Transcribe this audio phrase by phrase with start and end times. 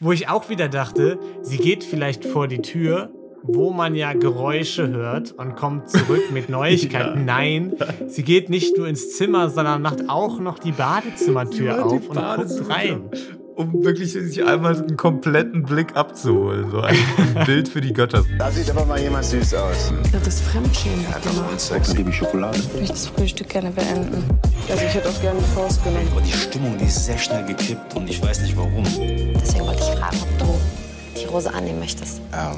[0.00, 3.10] Wo ich auch wieder dachte, sie geht vielleicht vor die Tür,
[3.44, 7.20] wo man ja Geräusche hört und kommt zurück mit Neuigkeiten.
[7.20, 7.24] Ja.
[7.24, 7.74] Nein,
[8.08, 12.08] sie geht nicht nur ins Zimmer, sondern macht auch noch die Badezimmertür Ja, die auf
[12.08, 13.10] und guckt rein.
[13.56, 16.70] Um wirklich sich einmal einen kompletten Blick abzuholen.
[16.72, 16.96] So ein
[17.46, 18.24] Bild für die Götter.
[18.36, 19.92] Da sieht aber mal jemand süß aus.
[20.10, 21.06] Das ist Fremdschämen.
[21.22, 21.56] Genau.
[21.56, 22.58] Sex, liebe Schokolade.
[22.58, 24.24] Ich möchte das Frühstück gerne beenden.
[24.68, 26.08] Also ich hätte auch gerne die Faust genommen.
[26.10, 28.82] Aber die Stimmung, die ist sehr schnell gekippt und ich weiß nicht warum.
[28.82, 32.20] Deswegen wollte ich fragen, ob du die Rose annehmen möchtest.
[32.32, 32.56] Ähm,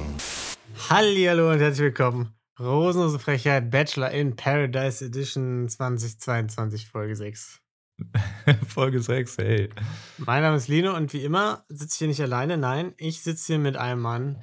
[0.88, 2.32] Hallihallo und herzlich willkommen.
[2.58, 7.60] Rosenlose Frechheit Bachelor in Paradise Edition 2022 Folge 6.
[8.68, 9.70] Folge 6, hey.
[10.18, 12.56] Mein Name ist Lino und wie immer sitze ich hier nicht alleine.
[12.59, 14.42] Nein, ich sitze hier mit einem Mann,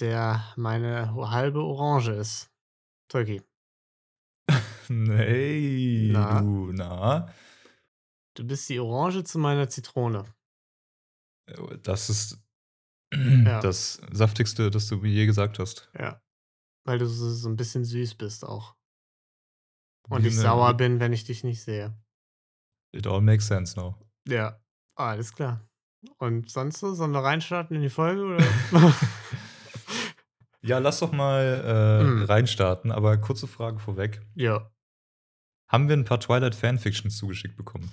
[0.00, 2.50] der meine halbe Orange ist.
[3.08, 3.42] Tolki,
[4.88, 6.40] Hey, Na?
[6.40, 7.32] du, na.
[8.34, 10.24] du bist die Orange zu meiner Zitrone.
[11.82, 12.38] Das ist
[13.14, 13.60] Ja.
[13.60, 15.90] das saftigste, das du mir je gesagt hast.
[15.98, 16.22] Ja.
[16.84, 18.76] Weil du so, so ein bisschen süß bist auch.
[20.08, 21.94] Und Wie ich sauer bin, wenn ich dich nicht sehe.
[22.92, 23.96] It all makes sense now.
[24.26, 24.60] Ja,
[24.96, 25.66] alles klar.
[26.18, 26.94] Und sonst so?
[26.94, 28.24] Sollen wir reinstarten in die Folge?
[28.24, 28.44] Oder?
[30.60, 32.22] Ja, lass doch mal äh, Mm.
[32.24, 34.20] reinstarten, aber kurze Frage vorweg.
[34.34, 34.70] ja.
[35.70, 37.92] Haben wir ein paar Twilight Fanfictions zugeschickt bekommen?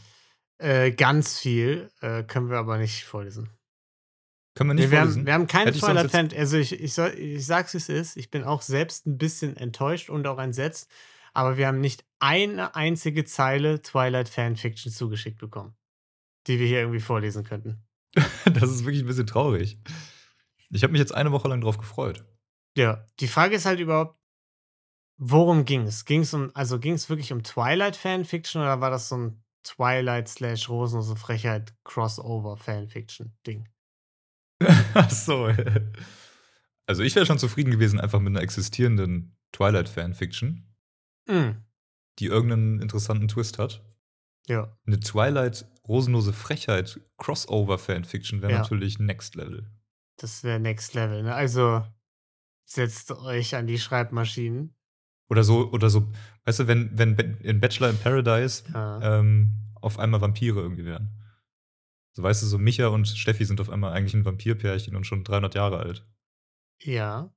[0.59, 3.49] Äh, ganz viel äh, können wir aber nicht vorlesen.
[4.55, 5.25] Können wir Nee, nicht wir, haben, vorlesen?
[5.25, 6.29] wir haben keine Hätte Twilight Fan.
[6.37, 8.15] Also ich, ich, soll, ich sag's wie es ist.
[8.15, 10.89] Ich bin auch selbst ein bisschen enttäuscht und auch entsetzt.
[11.35, 15.75] Aber wir haben nicht eine einzige Zeile Twilight Fanfiction zugeschickt bekommen,
[16.47, 17.83] die wir hier irgendwie vorlesen könnten.
[18.45, 19.77] Das ist wirklich ein bisschen traurig.
[20.69, 22.23] Ich habe mich jetzt eine Woche lang drauf gefreut.
[22.77, 24.17] Ja, die Frage ist halt überhaupt,
[25.17, 26.05] worum ging es?
[26.05, 29.43] Ging es um, also ging es wirklich um Twilight Fanfiction oder war das so ein
[29.63, 33.67] Twilight slash Rosenlose Frechheit Crossover Fanfiction Ding?
[34.93, 35.51] Ach so.
[36.87, 40.63] Also ich wäre schon zufrieden gewesen, einfach mit einer existierenden Twilight-Fanfiction,
[41.27, 41.61] Mm,
[42.19, 43.83] die irgendeinen interessanten Twist hat.
[44.47, 48.57] ja, Eine Twilight Rosenlose Frechheit Crossover-Fanfiction wäre Ja.
[48.59, 49.69] natürlich Next Level.
[50.17, 51.23] das wäre Next Level.
[51.23, 51.33] Ne?
[51.35, 51.83] Also
[52.65, 54.75] setzt euch an die Schreibmaschinen.
[55.29, 56.11] Oder so, oder so,
[56.45, 59.19] weißt du, wenn, wenn in Bachelor in Paradise Ja.
[59.19, 59.49] ähm,
[59.81, 61.09] auf einmal Vampire irgendwie wären.
[62.13, 65.23] So weißt du, so Micha und Steffi sind auf einmal eigentlich ein Vampirpärchen und schon
[65.23, 66.05] 300 Jahre alt.
[66.81, 67.31] ja.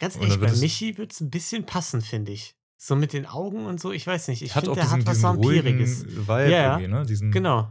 [0.00, 2.56] Ganz ehrlich, bei Michi wird es ein bisschen passen, finde ich.
[2.86, 4.42] So mit den Augen und so, ich weiß nicht.
[4.42, 6.04] Ich finde, der hat was Vampiriges.
[6.06, 7.06] Vibe Ja, ne?
[7.06, 7.62] Diesen, Genau.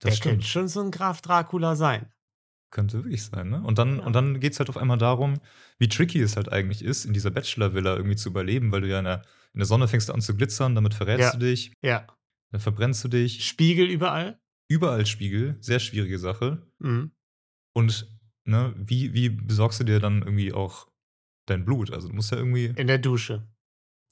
[0.00, 0.32] das der stimmt.
[0.36, 2.10] könnte schon so ein Graf Dracula sein.
[2.72, 3.62] Könnte wirklich sein, ne?
[3.62, 4.06] Und dann, Ja.
[4.06, 5.34] und dann geht es halt auf einmal darum,
[5.78, 9.00] wie tricky es halt eigentlich ist, in dieser Bachelor-Villa irgendwie zu überleben, weil du ja
[9.00, 9.20] in der,
[9.52, 11.30] in der Sonne fängst du an zu glitzern, damit verrätst Ja.
[11.32, 12.06] du dich, Ja.
[12.52, 13.44] dann verbrennst du dich.
[13.46, 14.40] Spiegel überall.
[14.70, 16.66] Überall Spiegel, sehr schwierige Sache.
[16.78, 17.10] Mhm.
[17.74, 18.08] Und
[18.46, 20.88] ne, wie, wie besorgst du dir dann irgendwie auch
[21.46, 21.92] dein Blut?
[21.92, 22.66] Also du musst ja irgendwie.
[22.76, 23.46] In der Dusche.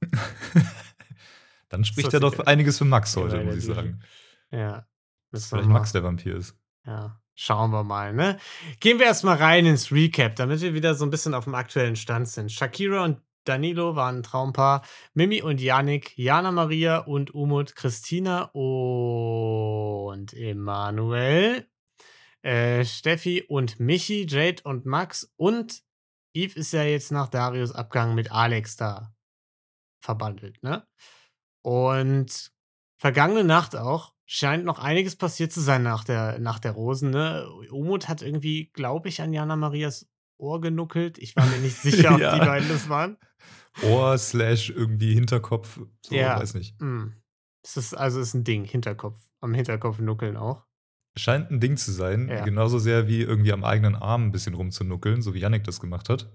[1.69, 4.01] dann spricht ja doch einiges für Max Ja, heute, der muss ich sagen.
[4.51, 4.87] Ja.
[5.33, 6.57] Vielleicht Max der Vampir ist.
[6.87, 7.21] Ja.
[7.35, 8.39] Schauen wir mal, ne?
[8.81, 11.95] Gehen wir erstmal rein ins Recap, damit wir wieder so ein bisschen auf dem aktuellen
[11.95, 12.51] Stand sind.
[12.51, 14.83] Shakira und Danilo waren ein Traumpaar.
[15.15, 21.69] Mimi und Yannick, Jana Maria und Umut, Christina und Emanuel.
[22.43, 25.83] Äh, Steffi und Michi, Jade und Max und
[26.35, 29.13] Yves ist ja jetzt nach Darius Abgang mit Alex da
[30.01, 30.87] verbandelt, ne?
[31.63, 32.51] Und
[33.01, 37.49] vergangene Nacht auch scheint noch einiges passiert zu sein nach der, nach der Rosen, ne?
[37.71, 40.07] Umut hat irgendwie, glaube ich, an Jana Marias
[40.41, 41.19] Ohr genuckelt.
[41.19, 42.35] Ich war mir nicht sicher, ob Ja.
[42.39, 43.17] die beiden das waren.
[43.83, 45.81] Ohr slash irgendwie Hinterkopf.
[46.07, 46.39] So, Ja.
[46.39, 46.79] weiß nicht.
[46.81, 47.15] Hm.
[47.65, 49.21] Es ist also ist ein Ding, Hinterkopf.
[49.41, 50.65] Am Hinterkopf nuckeln auch.
[51.17, 52.45] Scheint ein Ding zu sein, Ja.
[52.45, 56.09] genauso sehr wie irgendwie am eigenen Arm ein bisschen rumzunuckeln, so wie Yannick das gemacht
[56.09, 56.31] hat.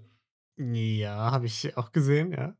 [0.58, 2.54] Ja, habe ich auch gesehen, ja.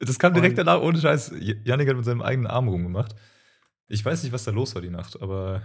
[0.00, 1.32] Das kam direkt Und- danach, ohne Scheiß.
[1.38, 3.14] J- Yannick hat mit seinem eigenen Arm rumgemacht.
[3.88, 5.62] Ich weiß nicht, was da los war die Nacht, aber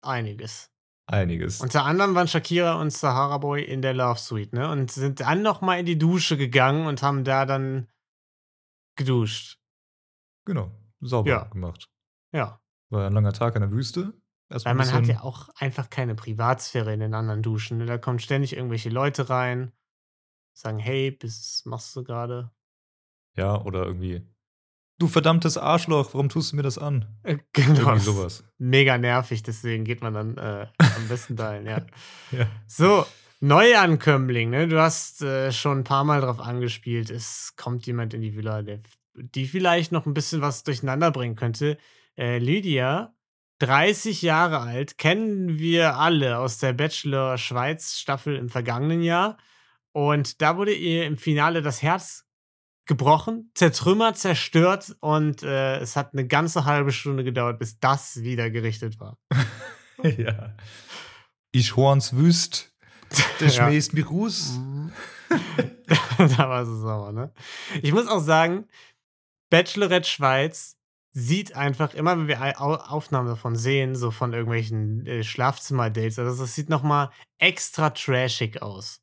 [0.00, 0.70] Einiges.
[1.06, 1.60] einiges.
[1.60, 4.70] Unter anderem waren Shakira und Sahara Boy in der Love Suite, ne?
[4.70, 7.88] Und sind dann noch mal in die Dusche gegangen und haben da dann
[8.96, 9.58] geduscht.
[10.44, 10.70] genau,
[11.00, 11.44] sauber Ja.
[11.44, 11.88] gemacht.
[12.32, 12.60] Ja.
[12.90, 14.14] War ein langer Tag in der Wüste.
[14.50, 17.78] Erstmal Weil man hat ja auch einfach keine Privatsphäre in den anderen Duschen.
[17.78, 17.86] Ne?
[17.86, 19.72] Da kommen ständig irgendwelche Leute rein,
[20.54, 22.50] sagen, hey, was machst du gerade?
[23.38, 24.22] Ja, oder irgendwie.
[24.98, 27.06] Du verdammtes Arschloch, warum tust du mir das an?
[27.22, 27.78] Äh, Genau.
[27.80, 28.44] Irgendwie sowas.
[28.58, 31.82] Mega nervig, deswegen geht man dann äh, am besten dahin, ja.
[32.32, 32.46] Ja.
[32.66, 33.06] So,
[33.40, 34.66] Neuankömmling, ne?
[34.66, 37.10] Du hast äh, schon ein paar Mal drauf angespielt.
[37.10, 38.80] Es kommt jemand in die Villa, der,
[39.14, 41.78] die vielleicht noch ein bisschen was durcheinander bringen könnte.
[42.16, 43.14] Äh, Lydia
[43.60, 49.36] 30 Jahre alt, kennen wir alle aus der Bachelor Schweiz Staffel im vergangenen Jahr.
[49.92, 52.27] Und da wurde ihr im Finale das Herz
[52.88, 58.50] gebrochen, zertrümmert, zerstört und äh, es hat eine ganze halbe Stunde gedauert, bis das wieder
[58.50, 59.18] gerichtet war.
[60.02, 60.56] ja.
[61.52, 62.74] Ich horns wüst,
[63.40, 64.58] der schmähst mich Ruß.
[66.18, 67.32] da war sie sauer, ne?
[67.82, 68.66] Ich muss auch sagen,
[69.50, 70.76] Bachelorette Schweiz
[71.10, 76.42] sieht einfach, immer wenn wir Au- Aufnahmen davon sehen, so von irgendwelchen äh, Schlafzimmer-Dates, also
[76.42, 79.00] das sieht nochmal extra trashig aus.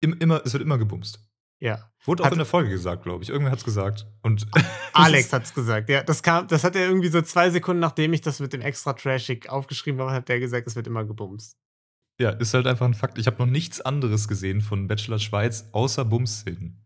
[0.00, 1.20] Im, immer, es wird immer gebumst.
[1.60, 1.90] Ja.
[2.04, 3.30] Wurde auch Hat- in der Folge gesagt, glaube ich.
[3.30, 4.06] Irgendwer hat's gesagt.
[4.22, 4.46] Und
[4.92, 6.02] Alex hat's gesagt, ja.
[6.02, 8.92] Das kam, das hat er irgendwie so zwei Sekunden, nachdem ich das mit dem extra
[8.92, 11.56] trashig aufgeschrieben habe, hat der gesagt, es wird immer gebumst.
[12.20, 13.18] ja, ist halt einfach ein Fakt.
[13.18, 16.84] Ich habe noch nichts anderes gesehen von Bachelor Schweiz außer Bums-Szenen.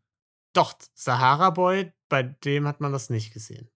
[0.55, 3.71] Doch, Sahara Boy, bei dem hat man das nicht gesehen.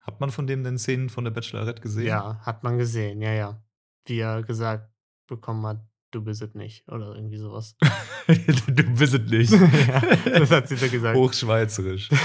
[0.00, 2.06] Hat man von dem denn Szenen von der Bachelorette gesehen?
[2.06, 3.62] Ja, hat man gesehen, ja, ja.
[4.06, 4.88] Wie er gesagt
[5.26, 5.84] bekommen hat,
[6.16, 6.88] du bist es nicht.
[6.88, 7.76] Oder irgendwie sowas.
[8.26, 9.52] du bist es nicht.
[9.86, 10.00] ja,
[10.38, 11.16] das hat sie so gesagt.
[11.16, 12.08] Hochschweizerisch.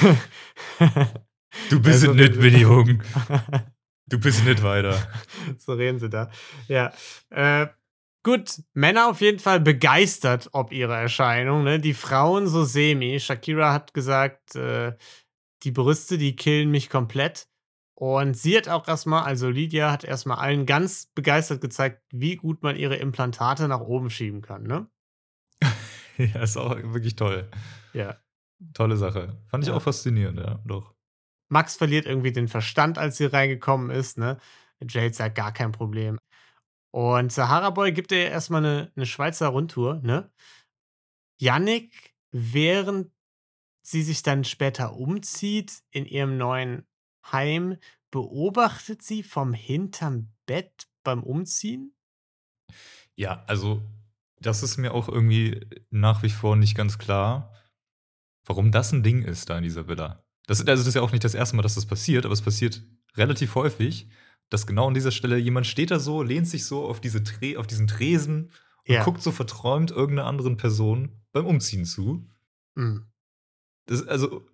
[1.70, 3.04] Du bist Also, es nicht, Winnie Jung.
[4.08, 4.96] Du bist nicht weiter.
[5.58, 6.32] so reden sie da.
[6.70, 6.94] Ja.
[7.30, 7.68] Äh,
[8.24, 11.66] gut, Männer auf jeden Fall begeistert ob ihrer Erscheinung.
[11.66, 11.82] Ne?
[11.82, 13.20] Die Frauen so semi.
[13.20, 14.94] Shakira hat gesagt, äh,
[15.64, 17.50] die Brüste, die killen mich komplett.
[18.02, 22.64] Und sie hat auch erstmal, also Lydia hat erstmal allen ganz begeistert gezeigt, wie gut
[22.64, 24.64] man ihre Implantate nach oben schieben kann.
[24.64, 24.90] Ne?
[26.18, 27.50] Ja, ist auch wirklich toll.
[27.94, 28.18] Ja.
[28.74, 29.38] Tolle Sache.
[29.48, 29.76] Fand ich Ja.
[29.76, 30.94] auch faszinierend, ja, doch.
[31.50, 34.18] Max verliert irgendwie den Verstand, als sie reingekommen ist.
[34.18, 34.38] Ne?
[34.88, 36.18] Jade sagt gar kein Problem.
[36.92, 40.02] Und Sahara Boy gibt ihr erstmal eine, eine Schweizer Rundtour.
[40.04, 40.32] Ne?
[41.40, 43.12] Yannick, während
[43.84, 46.86] sie sich dann später umzieht in ihrem neuen
[47.24, 47.78] Heim,
[48.12, 51.94] beobachtet sie vom hinterm Bett beim Umziehen.
[53.16, 53.82] Ja, also,
[54.40, 57.54] das ist mir auch irgendwie nach wie vor nicht ganz klar,
[58.46, 60.24] warum das ein Ding ist da in dieser Villa.
[60.48, 62.42] Das, also das ist ja auch nicht das erste Mal, dass das passiert, aber es
[62.42, 62.84] passiert
[63.16, 64.10] relativ häufig,
[64.50, 67.58] dass genau an dieser Stelle jemand steht da so, lehnt sich so auf, diese Tre
[67.58, 68.52] auf diesen Tresen
[68.88, 69.04] und Ja.
[69.04, 72.28] guckt so verträumt irgendeiner anderen Person beim Umziehen zu.
[72.76, 72.98] Mm.
[73.86, 74.46] Das ist also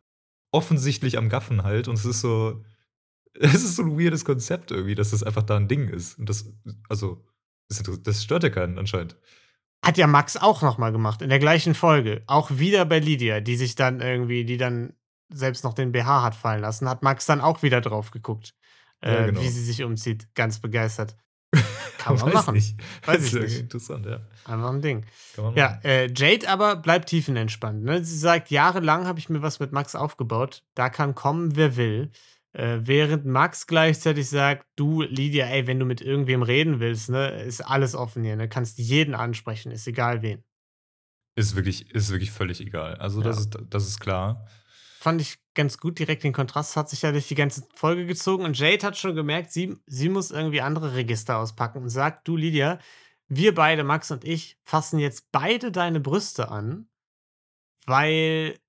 [0.52, 2.64] offensichtlich am Gaffen halt und es ist so,
[3.40, 6.18] es ist so ein weirdes Konzept irgendwie, dass das einfach da ein Ding ist.
[6.18, 6.52] Und das,
[6.90, 7.24] also,
[7.70, 9.18] das, stört ja keinen anscheinend.
[9.86, 12.24] Hat ja Max auch nochmal gemacht, in der gleichen Folge.
[12.26, 14.94] Auch wieder bei Lydia, die sich dann irgendwie, die dann
[15.30, 18.56] selbst noch den BH hat fallen lassen, hat Max dann auch wieder drauf geguckt,
[19.02, 19.42] äh, Ja, genau.
[19.42, 20.34] wie sie sich umzieht.
[20.34, 21.16] Ganz begeistert.
[21.98, 22.54] Kann man Weiß machen.
[22.56, 22.76] Nicht.
[23.06, 23.60] Weiß Das ich ist nicht.
[23.62, 24.20] Interessant, ja.
[24.46, 25.06] Einfach ein Ding.
[25.56, 27.84] Ja, äh, Jade aber bleibt tiefenentspannt.
[27.84, 28.04] Ne?
[28.04, 30.64] Sie sagt, jahrelang habe ich mir was mit Max aufgebaut.
[30.76, 32.12] Da kann kommen, wer will.
[32.54, 37.30] Äh, während Max gleichzeitig sagt, du, Lydia, ey, wenn du mit irgendwem reden willst, ne,
[37.44, 38.36] ist alles offen hier.
[38.36, 38.48] Ne?
[38.50, 40.44] Kannst jeden ansprechen, ist egal wen.
[41.36, 42.96] Ist wirklich, ist wirklich völlig egal.
[42.96, 43.42] Also, das, Ja.
[43.42, 44.48] ist, das ist klar.
[45.08, 48.44] Fand ich ganz gut, direkt den Kontrast hat sich ja durch die ganze Folge gezogen.
[48.44, 52.36] Und Jade hat schon gemerkt, sie, sie muss irgendwie andere Register auspacken und sagt, du,
[52.36, 52.78] Lydia,
[53.30, 56.90] wir beide, Max und ich, fassen jetzt beide deine Brüste an,
[57.86, 58.60] weil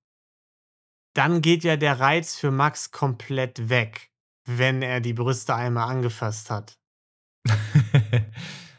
[1.13, 4.09] dann geht ja der Reiz für Max komplett weg,
[4.45, 6.79] wenn er die Brüste einmal angefasst hat.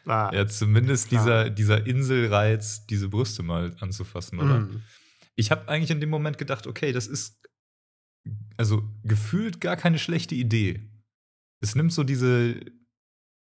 [0.07, 1.21] War, ja, zumindest Klar.
[1.21, 4.61] dieser, dieser Inselreiz, diese Brüste mal anzufassen, oder?
[4.61, 4.83] mm,
[5.37, 7.40] Ich habe eigentlich in dem Moment gedacht, okay, das ist
[8.61, 10.87] also gefühlt gar keine schlechte Idee.
[11.63, 12.61] Es nimmt so diese,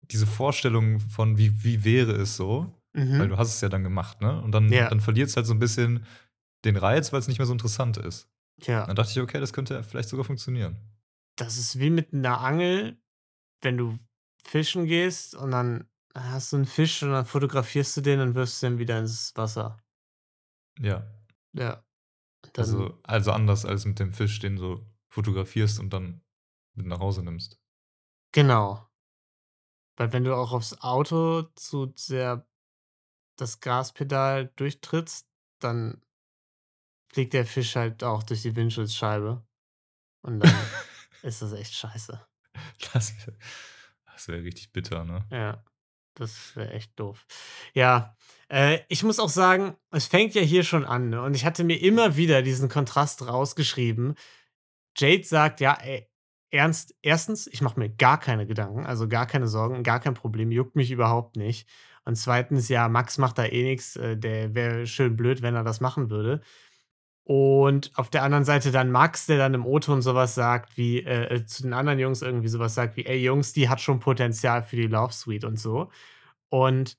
[0.04, 3.20] diese Vorstellung von, wie, wie wäre es so, mhm.
[3.20, 4.40] weil du hast es ja dann gemacht, ne?
[4.42, 4.90] Und dann, Ja.
[4.90, 6.06] dann verliert es halt so ein bisschen
[6.66, 8.30] den Reiz, weil es nicht mehr so interessant ist.
[8.62, 8.86] ja.
[8.86, 10.78] Dann dachte ich, okay, das könnte vielleicht sogar funktionieren.
[11.36, 12.98] das ist wie mit einer Angel,
[13.62, 13.98] wenn du
[14.44, 18.62] fischen gehst und dann hast du einen Fisch und dann fotografierst du den und wirfst
[18.64, 19.78] den wieder ins Wasser.
[20.80, 21.06] Ja.
[21.54, 21.84] Ja.
[22.54, 24.86] Dann, Also, also anders als mit dem Fisch, den du
[25.18, 26.22] fotografierst und dann
[26.76, 27.60] mit nach Hause nimmst.
[28.32, 28.88] genau.
[30.00, 32.48] Weil wenn du auch aufs Auto zu sehr
[33.36, 36.04] das Gaspedal durchtrittst, dann
[37.12, 39.44] fliegt der Fisch halt auch durch die Windschutzscheibe.
[40.22, 40.56] Und dann
[41.24, 42.24] ist das echt scheiße.
[42.94, 43.38] Das wäre
[44.06, 45.26] das wär richtig bitter, ne?
[45.32, 45.64] Ja,
[46.14, 47.26] das wäre echt doof.
[47.74, 48.16] Ja,
[48.50, 51.24] äh, ich muss auch sagen, es fängt ja hier schon an, ne?
[51.24, 54.14] Und ich hatte mir immer wieder diesen Kontrast rausgeschrieben.
[54.98, 56.08] Jade sagt, ja, ey,
[56.52, 60.52] ernst, erstens, ich mache mir gar keine Gedanken, also gar keine Sorgen, gar kein Problem,
[60.52, 61.68] juckt mich überhaupt nicht.
[62.06, 65.64] Und zweitens, ja, Max macht da eh nichts, äh, der wäre schön blöd, wenn er
[65.64, 66.42] das machen würde.
[67.26, 71.36] Und auf der anderen Seite dann Max, der dann im O-Ton sowas sagt, wie äh,
[71.36, 74.64] äh, zu den anderen Jungs irgendwie sowas sagt, wie, ey Jungs, die hat schon Potenzial
[74.64, 75.92] für die Love Suite und so.
[76.50, 76.98] Und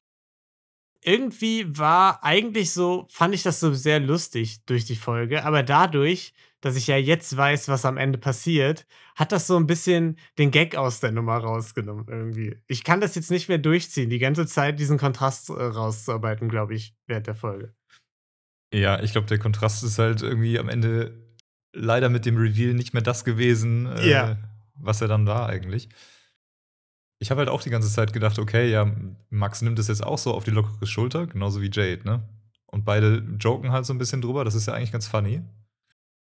[1.03, 6.35] irgendwie war eigentlich so, fand ich das so sehr lustig durch die Folge, aber dadurch,
[6.61, 10.51] dass ich ja jetzt weiß, was am Ende passiert, hat das so ein bisschen den
[10.51, 12.57] Gag aus der Nummer rausgenommen irgendwie.
[12.67, 16.75] Ich kann das jetzt nicht mehr durchziehen, die ganze Zeit diesen Kontrast äh, rauszuarbeiten, glaube
[16.75, 17.75] ich, während der Folge.
[18.75, 21.27] Ja, ich glaube, der Kontrast ist halt irgendwie am Ende
[21.73, 24.37] leider mit dem Reveal nicht mehr das gewesen, äh, Ja.
[24.75, 25.89] was er dann war eigentlich.
[27.21, 28.91] Ich habe halt auch die ganze Zeit gedacht, okay, ja,
[29.31, 32.23] Max nimmt es jetzt auch so auf die lockere Schulter, genauso wie Jade, ne?
[32.67, 35.43] Und beide joken halt so ein bisschen drüber, das ist ja eigentlich ganz funny.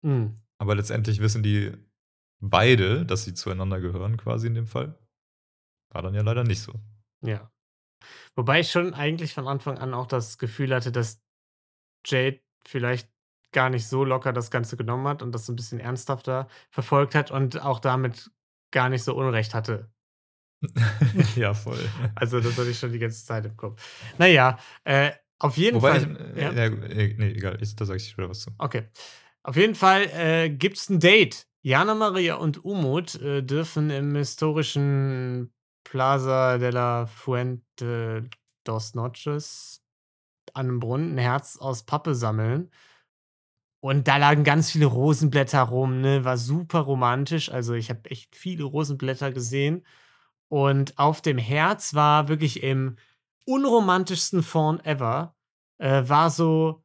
[0.04, 0.36] Hm.
[0.60, 1.72] Aber letztendlich wissen die
[2.40, 4.98] beide, dass sie zueinander gehören, quasi in dem Fall.
[5.90, 6.74] War dann ja leider nicht so.
[7.22, 7.52] Ja.
[8.36, 11.22] Wobei ich schon eigentlich von Anfang an auch das Gefühl hatte, dass
[12.06, 13.10] Jade vielleicht
[13.52, 17.16] gar nicht so locker das Ganze genommen hat und das so ein bisschen ernsthafter verfolgt
[17.16, 18.32] hat und auch damit
[18.72, 19.90] gar nicht so Unrecht hatte.
[21.36, 21.80] ja, voll.
[22.16, 23.82] Also, das hatte ich schon die ganze Zeit im Kopf.
[24.18, 26.34] Naja, äh, auf jeden Wobei, Fall.
[26.36, 26.52] ich, ja?
[26.52, 28.52] äh, ja, äh, nee, egal, ich, da sage ich später was zu.
[28.58, 28.90] Okay.
[29.48, 31.48] Auf jeden Fall äh, gibt es ein Date.
[31.62, 35.54] Jana Maria und Umut äh, dürfen im historischen
[35.86, 38.30] Plaza de la Fuente
[38.66, 39.82] dos Noches
[40.54, 42.72] an einem Brunnen ein Herz aus Pappe sammeln.
[43.80, 46.26] Und da lagen ganz viele Rosenblätter rum, ne?
[46.26, 47.50] War super romantisch.
[47.50, 49.86] Also ich habe echt viele Rosenblätter gesehen.
[50.50, 52.98] Und auf dem Herz war wirklich im
[53.46, 55.38] unromantischsten Font ever,
[55.78, 56.84] äh, war so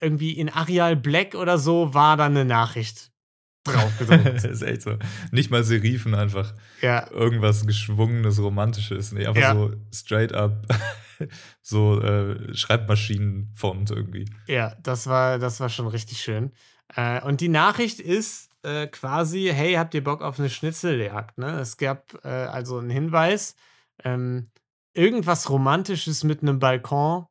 [0.00, 3.10] irgendwie in Arial Black oder so, war da eine Nachricht
[3.64, 3.92] drauf
[4.44, 4.96] ist echt so.
[5.32, 9.12] Nicht mal Serifen, einfach ja, irgendwas geschwungenes, romantisches.
[9.12, 9.54] Nee, einfach Ja.
[9.54, 10.66] so straight up,
[11.62, 14.28] so äh, Schreibmaschinenfont irgendwie.
[14.46, 16.52] ja, das war, das war schon richtig schön.
[16.96, 21.38] Äh, und die Nachricht ist äh, quasi, hey, habt ihr Bock auf eine Schnitzeljagd?
[21.38, 21.58] Ne?
[21.60, 23.54] Es gab äh, also einen Hinweis,
[24.04, 24.48] ähm,
[24.94, 27.26] irgendwas Romantisches mit einem Balkon,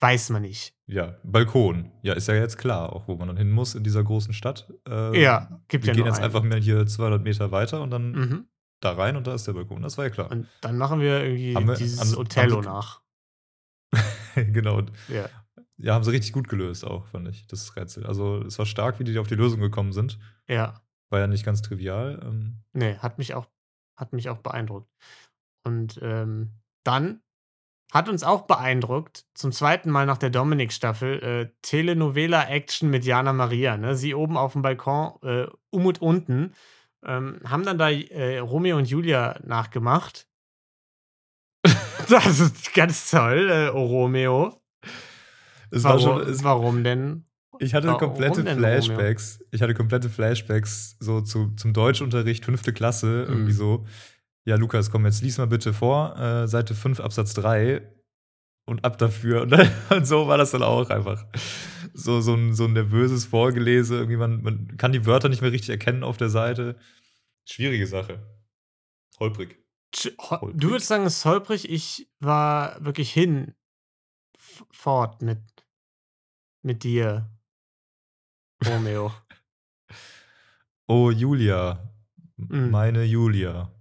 [0.00, 0.74] weiß man nicht.
[0.86, 1.90] Ja, Balkon.
[2.02, 4.72] Ja, ist ja jetzt klar, auch wo man dann hin muss in dieser großen Stadt.
[4.88, 6.24] Äh, Ja, gibt Wir ja gehen nur jetzt einen.
[6.26, 8.48] einfach mal hier 200 Meter weiter und dann Mhm.
[8.80, 9.82] da rein und da ist der Balkon.
[9.82, 10.30] Das war ja klar.
[10.30, 13.02] Und dann machen wir irgendwie wir- dieses haben Othello haben sie- nach.
[14.34, 14.82] genau.
[15.08, 15.28] Ja.
[15.78, 18.06] Ja, haben sie richtig gut gelöst auch, fand ich, das Rätsel.
[18.06, 20.18] Also es war stark, wie die auf die Lösung gekommen sind.
[20.48, 20.80] Ja.
[21.10, 22.20] War ja nicht ganz trivial.
[22.24, 23.46] Ähm, Nee, hat mich auch,
[23.96, 24.90] hat mich auch beeindruckt.
[25.64, 26.52] Und ähm,
[26.84, 27.20] dann
[27.92, 33.76] hat uns auch beeindruckt, zum zweiten Mal nach der Dominik-Staffel, äh, Telenovela-Action mit Jana Maria.
[33.76, 33.94] Ne?
[33.96, 36.52] Sie oben auf dem Balkon, äh, Umut unten,
[37.04, 40.26] ähm, haben dann da äh, Romeo und Julia nachgemacht.
[42.08, 44.60] das ist ganz toll, äh, oh Romeo.
[45.70, 47.24] es war Warum, schon, es, warum denn?
[47.58, 48.82] ich hatte Warum komplette denn, Romeo?
[48.82, 49.40] Flashbacks.
[49.50, 53.56] Ich hatte komplette Flashbacks so zu, zum Deutschunterricht, fünfte Klasse, irgendwie Mhm.
[53.56, 53.86] so.
[54.46, 57.82] Ja, Lukas, komm, jetzt lies mal bitte vor, äh, Seite 5, Absatz 3
[58.64, 59.42] und ab dafür.
[59.42, 61.26] Und, dann, und so war das dann auch einfach.
[61.94, 63.96] So, so, ein, so ein nervöses Vorgelese.
[63.96, 66.78] Irgendwie man, man kann die Wörter nicht mehr richtig erkennen auf der Seite.
[67.44, 68.24] Schwierige Sache.
[69.18, 69.58] Holprig.
[70.18, 70.58] Holprig.
[70.58, 71.68] Du würdest sagen, es ist holprig.
[71.70, 73.54] Ich war wirklich hin
[74.70, 75.40] fort mit,
[76.62, 77.30] mit dir,
[78.64, 79.12] Romeo.
[80.88, 81.92] Oh, Julia.
[82.36, 82.70] Mhm.
[82.70, 83.75] Meine Julia.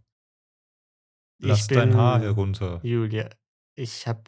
[1.38, 2.80] Ich Lass dein bin Haar herunter.
[2.84, 3.30] Julia.
[3.76, 4.24] Ich habe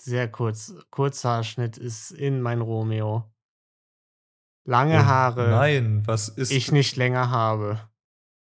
[0.00, 3.32] sehr kurz, Kurzhaarschnitt ist in mein Romeo.
[4.64, 7.88] Lange Oh, Haare, Nein, was ist ich nicht länger habe.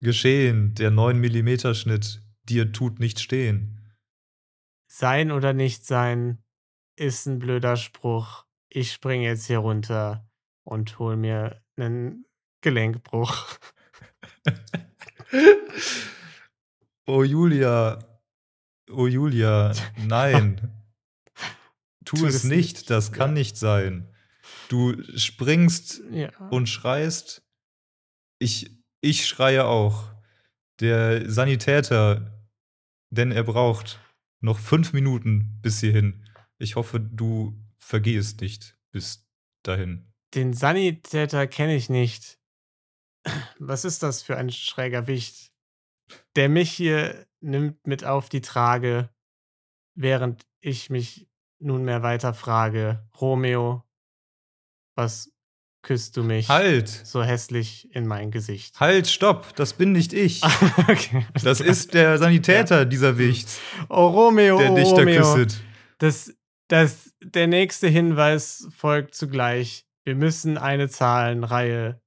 [0.01, 0.75] geschehen?
[0.75, 2.23] Der 9 mm Schnitt.
[2.49, 3.81] Dir tut nicht stehen.
[4.91, 6.43] Sein oder nicht sein
[6.97, 8.45] ist ein blöder Spruch.
[8.69, 10.29] Ich springe jetzt hier runter
[10.65, 12.27] und hol mir einen
[12.61, 13.47] Gelenkbruch.
[17.07, 17.99] Oh, Julia.
[18.91, 19.73] Oh, Julia.
[19.99, 20.71] Nein.
[22.05, 22.91] Tu Tu es nicht, nicht.
[22.91, 23.35] das kann Ja.
[23.35, 24.15] nicht sein.
[24.69, 26.31] Du springst Ja.
[26.51, 27.43] und schreist.
[28.39, 28.71] Ich,
[29.01, 30.13] ich schreie auch.
[30.81, 32.47] Der Sanitäter,
[33.11, 34.01] denn er braucht
[34.41, 36.29] noch fünf Minuten bis hierhin.
[36.59, 39.27] Ich hoffe, du vergehst nicht bis
[39.63, 40.13] dahin.
[40.35, 42.39] Den Sanitäter kenne ich nicht.
[43.59, 45.53] Was ist das für ein schräger Wicht,
[46.37, 49.11] der mich hier nimmt mit auf die Trage,
[49.95, 51.29] während ich mich
[51.61, 53.85] nunmehr weiter frage, Romeo,
[54.97, 55.31] was
[55.83, 56.89] küsst du mich Halt!
[56.89, 58.81] so hässlich in mein Gesicht?
[58.81, 59.55] Halt, stopp!
[59.57, 60.43] Das bin nicht ich.
[60.89, 61.27] okay.
[61.43, 63.49] Das ist der Sanitäter, dieser Wicht,
[63.89, 65.21] Oh, Romeo, der oh, dich da Romeo.
[65.35, 65.63] küsset.
[65.99, 66.35] Das,
[66.69, 69.87] das, der nächste Hinweis folgt zugleich.
[70.05, 72.01] wir müssen eine Zahlenreihe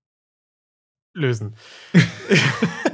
[1.14, 1.56] lösen.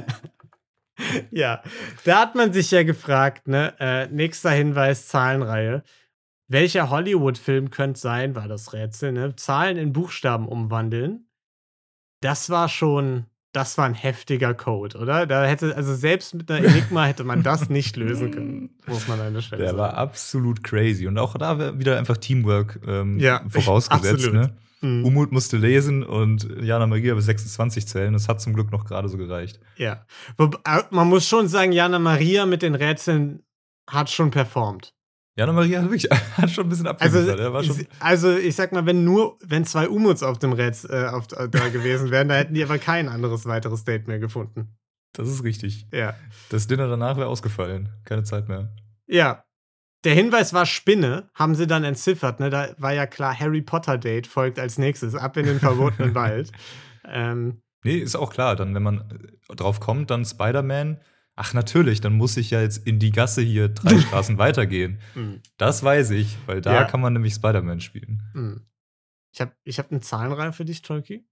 [1.30, 1.62] ja,
[2.04, 3.74] da hat man sich ja gefragt, ne?
[3.78, 5.82] Äh, nächster Hinweis, Zahlenreihe.
[6.48, 9.34] Welcher Hollywood-Film könnte sein, war das Rätsel, ne?
[9.36, 11.26] Zahlen in Buchstaben umwandeln.
[12.20, 15.26] Das war schon, das war ein heftiger Code, oder?
[15.26, 19.20] Da hätte, also selbst mit einer Enigma hätte man das nicht lösen können, muss man
[19.20, 19.78] an der Stelle Der sagen.
[19.78, 21.06] war absolut crazy.
[21.06, 24.14] Und auch da wieder einfach Teamwork ähm, Ja, vorausgesetzt.
[24.26, 24.34] absolut.
[24.34, 24.56] Ne?
[24.84, 25.04] Mhm.
[25.04, 28.12] Umut musste lesen und Jana Maria bis 26 zählen.
[28.12, 29.58] Das hat zum Glück noch gerade so gereicht.
[29.76, 30.04] Ja.
[30.90, 33.42] Man muss schon sagen, Jana Maria mit den Rätseln
[33.88, 34.92] hat schon performt.
[35.36, 36.04] Jana Maria hat wirklich
[36.36, 37.40] hat schon ein bisschen Also, abgeliefert.
[37.40, 41.06] Er sie- also ich sag mal, wenn nur, wenn zwei Umuts auf dem Rätsel äh,
[41.08, 44.76] auf, äh, da gewesen wären, da hätten die aber kein anderes weiteres Date mehr gefunden.
[45.14, 45.86] das ist richtig.
[45.92, 46.14] Ja.
[46.50, 47.88] Das Dinner danach wäre ausgefallen.
[48.04, 48.72] Keine Zeit mehr.
[49.06, 49.44] Ja.
[50.04, 52.50] Der Hinweis war Spinne, haben sie dann entziffert, ne?
[52.50, 56.52] Da war ja klar, Harry Potter Date folgt als nächstes, ab in den verbotenen Wald.
[57.06, 58.56] Ähm, Nee, ist auch klar.
[58.56, 59.10] Dann, wenn man
[59.50, 61.00] äh, drauf kommt, dann Spider-Man.
[61.36, 65.00] Ach, natürlich, dann muss ich ja jetzt in die Gasse hier drei Straßen weitergehen.
[65.14, 66.84] mh, Das weiß ich, weil da Ja.
[66.84, 68.22] kann man nämlich Spider-Man spielen.
[69.34, 71.26] Ich habe ich hab eine Zahlenreihe für dich, Tolki.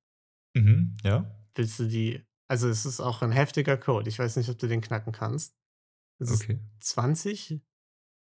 [0.54, 1.24] Mhm, ja.
[1.54, 2.20] Willst du die?
[2.48, 4.08] Also, es ist auch ein heftiger Code.
[4.10, 5.54] Ich weiß nicht, ob du den knacken kannst.
[6.18, 6.58] Es ist Okay.
[6.80, 7.62] 20,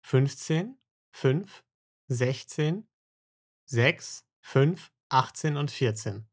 [0.03, 0.77] 15,
[1.13, 1.65] 5,
[2.09, 2.89] 16,
[3.67, 6.29] 6, 5, 18 und 14.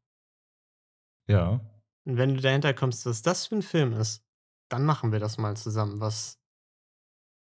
[1.28, 1.60] Ja.
[2.04, 4.24] Und wenn du dahinter kommst, was das für ein Film ist,
[4.68, 6.40] dann machen wir das mal zusammen, was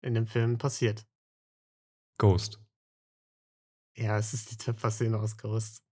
[0.02, 1.08] in dem Film passiert.
[2.18, 2.60] Ghost.
[3.96, 5.84] Ja, es ist die Töpfer-Szene aus Ghost.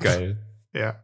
[0.00, 0.42] Geil.
[0.74, 1.02] Ja,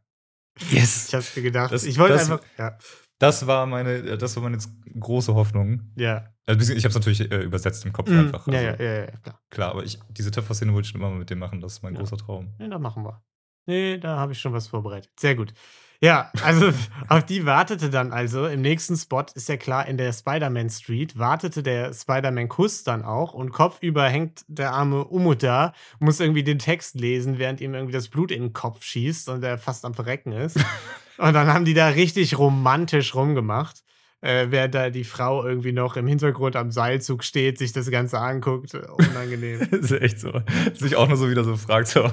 [0.71, 1.09] Yes.
[1.09, 1.73] ich hab's mir gedacht.
[1.73, 2.45] Das- ich wollte einfach.
[2.59, 2.77] Ja,
[3.23, 4.59] Das war meine, äh, das war meine
[4.99, 5.93] große Hoffnung.
[5.97, 6.25] ja.
[6.45, 8.49] Also, ich habe es natürlich äh, übersetzt im Kopf Mhm, einfach.
[8.49, 9.41] ja, also, ja, ja, ja, klar.
[9.49, 11.61] Klar, aber ich, diese Töpfer-Szene wollte ich schon immer mal mit dem machen.
[11.61, 12.01] Das ist mein Ja.
[12.01, 12.53] großer Traum.
[12.59, 13.23] Nee, da machen wir.
[13.67, 15.13] Nee, da habe ich schon was vorbereitet.
[15.21, 15.55] Sehr gut.
[16.03, 16.73] Ja, also
[17.09, 18.47] auf die wartete dann also.
[18.47, 23.35] Im nächsten Spot ist ja klar, in der Spider-Man Street wartete der Spider-Man-Kuss dann auch
[23.35, 27.93] und kopfüber hängt der arme Umut da, muss irgendwie den Text lesen, während ihm irgendwie
[27.93, 30.57] das Blut in den Kopf schießt und er fast am Verrecken ist.
[31.19, 33.85] und dann haben die da richtig romantisch rumgemacht.
[34.25, 38.21] Äh, während da die Frau irgendwie noch im Hintergrund am Seilzug steht, sich das Ganze
[38.21, 38.73] anguckt.
[38.73, 39.67] Unangenehm.
[39.69, 40.33] Das ist echt so.
[40.75, 42.09] Sich auch nur so wieder so fragt, so,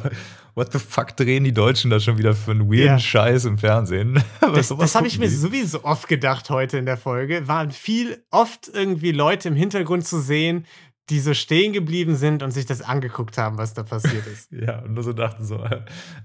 [0.56, 3.00] what the fuck drehen die Deutschen da schon wieder für einen weirden Ja.
[3.00, 4.22] Scheiß im Fernsehen?
[4.42, 5.36] Das, das habe ich mir die.
[5.36, 7.48] sowieso oft gedacht heute in der Folge.
[7.48, 10.66] Waren viel, oft irgendwie Leute im Hintergrund zu sehen,
[11.12, 14.52] die so stehen geblieben sind und sich das angeguckt haben, was da passiert ist.
[14.52, 15.64] Ja, und nur so dachten so,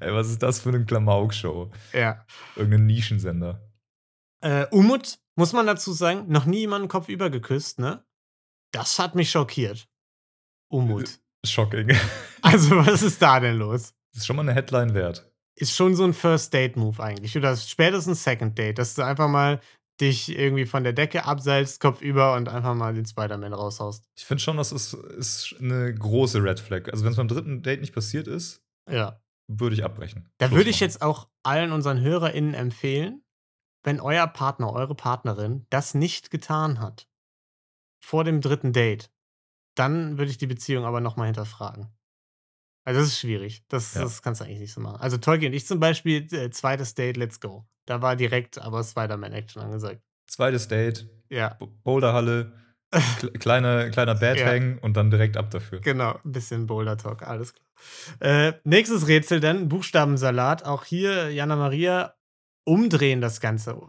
[0.01, 1.71] ey, was ist das für eine Klamauk-Show?
[1.93, 2.25] ja.
[2.57, 3.61] Irgendein Nischensender.
[4.41, 8.05] Äh, Umut, muss man dazu sagen, noch nie jemanden Kopf über geküsst, ne?
[8.73, 9.89] Das hat mich schockiert.
[10.69, 11.19] Umut.
[11.47, 11.91] Shocking.
[12.43, 13.95] Also, was ist da denn los?
[14.13, 15.33] Das ist schon mal eine Headline wert.
[15.57, 17.35] Ist schon so ein First-Date-Move eigentlich.
[17.39, 19.61] Oder spätestens Second-Date, dass du einfach mal
[19.99, 24.05] dich irgendwie von der Decke abseilst, Kopf über und einfach mal den Spider-Man raushaust.
[24.15, 26.91] Ich finde schon, das ist, ist eine große Red Flag.
[26.93, 29.19] Also, wenn es beim dritten Date nicht passiert ist, Ja.
[29.49, 30.29] würde ich abbrechen.
[30.37, 33.24] Da würde ich jetzt auch allen unseren HörerInnen empfehlen,
[33.85, 37.07] wenn euer Partner, eure Partnerin das nicht getan hat,
[38.05, 39.11] vor dem dritten Date,
[39.77, 41.89] dann würde ich die Beziehung aber nochmal hinterfragen.
[42.87, 43.65] Also das ist schwierig.
[43.69, 44.03] Das, Ja.
[44.03, 45.01] das kannst du eigentlich nicht so machen.
[45.01, 47.67] Also Tolkien und ich zum Beispiel, äh, zweites Date, let's go.
[47.87, 50.03] Da war direkt aber Spider-Man-Action angesagt.
[50.27, 52.53] Zweites Date, Ja, Boulderhalle,
[52.93, 54.47] kle- kleine, kleiner Bad Ja.
[54.47, 55.81] Hang und dann direkt ab dafür.
[55.81, 57.65] Genau, ein bisschen Boulder Talk, alles klar.
[58.21, 60.65] Äh, nächstes Rätsel dann, Buchstabensalat.
[60.65, 62.15] Auch hier, Jana Maria,
[62.65, 63.81] umdrehen das Ganze.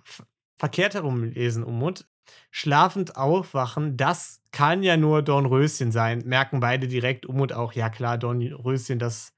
[0.57, 2.05] Verkehrt herum lesen, Umut.
[2.49, 6.23] Schlafend aufwachen, das kann ja nur Dornröschen sein.
[6.25, 9.33] Merken beide direkt, Umut auch, ja klar, Dornröschen, das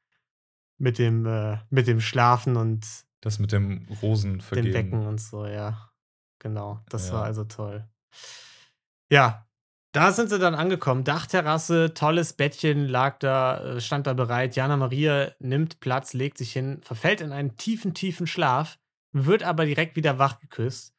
[0.78, 2.86] mit dem, äh, mit dem Schlafen und
[3.22, 4.74] Das mit dem Rosen dem.
[4.74, 5.90] Wecken und so, ja.
[6.40, 7.16] Genau, das Ja.
[7.16, 7.88] war also toll.
[9.10, 9.48] Ja,
[9.92, 11.04] da sind sie dann angekommen.
[11.04, 14.56] Dachterrasse, tolles Bettchen lag da, äh, stand da bereit.
[14.56, 18.78] Jana Maria nimmt Platz, legt sich hin, verfällt in einen tiefen, tiefen Schlaf,
[19.26, 20.94] wird aber direkt wieder wach geküsst.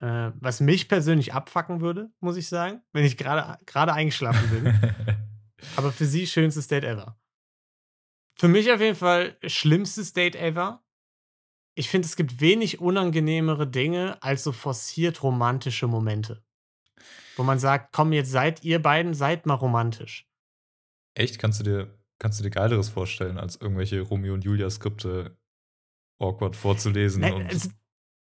[0.00, 5.26] Äh, was mich persönlich abfacken würde, muss ich sagen, wenn ich gerade gerade eingeschlafen bin.
[5.76, 7.18] Aber für sie schönstes Date ever.
[8.38, 10.84] Für mich auf jeden Fall schlimmstes Date ever.
[11.74, 16.44] Ich finde, es gibt wenig unangenehmere Dinge als so forciert romantische Momente.
[17.36, 20.28] Wo man sagt, komm, jetzt seid ihr beiden, seid mal romantisch.
[21.14, 21.38] Echt?
[21.38, 25.38] Kannst du dir, kannst du dir Geileres vorstellen, als irgendwelche Romeo und Julia-Skripte
[26.18, 27.68] awkward vorzulesen Nein, und also,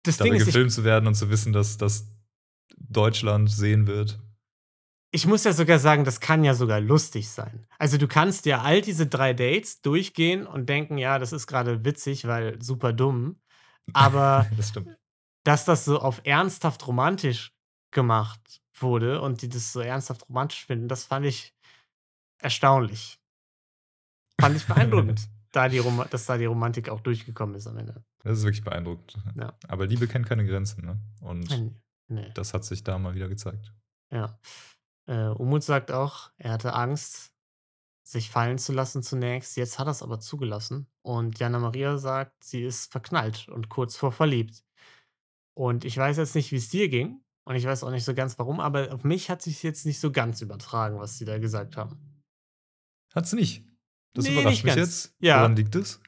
[0.02, 2.08] das Ding dabei ist, ich, gefilmt zu werden und zu wissen, dass das
[2.78, 4.18] Deutschland sehen wird?
[5.16, 7.66] ich muss ja sogar sagen, das kann ja sogar lustig sein.
[7.78, 11.86] Also du kannst ja all diese drei Dates durchgehen und denken, ja, das ist gerade
[11.86, 13.36] witzig, weil super dumm.
[13.94, 14.74] Aber das
[15.44, 17.54] dass das so auf ernsthaft romantisch
[17.92, 21.54] gemacht wurde und die das so ernsthaft romantisch finden, das fand ich
[22.38, 23.18] erstaunlich.
[24.38, 28.04] Fand ich beeindruckend, da die dass da die Romantik auch durchgekommen ist am Ende.
[28.22, 29.18] Das ist wirklich beeindruckend.
[29.36, 29.56] Ja.
[29.68, 31.00] Aber Liebe kennt keine Grenzen, ne?
[31.20, 31.74] Und
[32.08, 32.30] nee.
[32.34, 33.72] das hat sich da mal wieder gezeigt.
[34.10, 34.38] Ja.
[35.06, 37.32] Äh, Umut sagt auch, er hatte Angst,
[38.02, 39.56] sich fallen zu lassen zunächst.
[39.56, 40.86] Jetzt hat er es aber zugelassen.
[41.02, 44.62] Und Jana Maria sagt, sie ist verknallt und kurz vor verliebt.
[45.54, 47.22] Und ich weiß jetzt nicht, wie es dir ging.
[47.44, 50.00] Und ich weiß auch nicht so ganz warum, aber auf mich hat sich jetzt nicht
[50.00, 52.22] so ganz übertragen, was sie da gesagt haben.
[53.14, 53.64] Hat's nicht.
[54.16, 54.88] Das Nee, überrascht nicht mich ganz.
[54.88, 55.14] jetzt.
[55.20, 55.38] Ja.
[55.40, 56.00] Woran liegt es?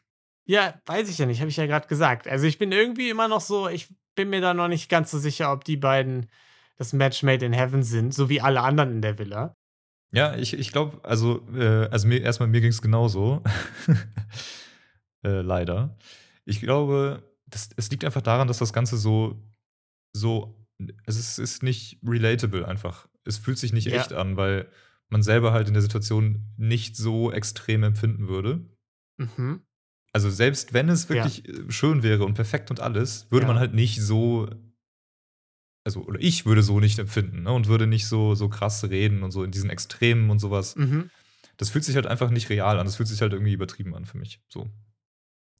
[0.46, 2.26] Ja, weiß ich ja nicht, habe ich ja gerade gesagt.
[2.26, 5.18] Also ich bin irgendwie immer noch so, ich bin mir da noch nicht ganz so
[5.18, 6.26] sicher, ob die beiden
[6.76, 9.54] das Match made in heaven sind, so wie alle anderen in der Villa.
[10.10, 13.42] Ja, ich, ich glaube, also, äh, also mir, erstmal mir ging es genauso.
[15.24, 15.96] äh, leider.
[16.44, 19.42] Ich glaube, das, es liegt einfach daran, dass das Ganze so,
[20.14, 20.54] so,
[21.04, 23.06] es ist, ist nicht relatable einfach.
[23.24, 24.00] Es fühlt sich nicht Ja.
[24.00, 24.70] echt an, weil
[25.10, 28.64] man selber halt in der Situation nicht so extrem empfinden würde.
[29.16, 29.62] Mhm.
[30.12, 33.52] Also selbst wenn es wirklich äh, schön wäre und perfekt und alles, würde Ja.
[33.52, 34.48] man halt nicht so,
[35.84, 37.52] also oder ich würde so nicht empfinden ne?
[37.52, 40.76] und würde nicht so, so krass reden und so in diesen Extremen und sowas.
[40.76, 41.10] Mhm.
[41.56, 42.86] Das fühlt sich halt einfach nicht real an.
[42.86, 44.40] Das fühlt sich halt irgendwie übertrieben an für mich.
[44.48, 44.70] So.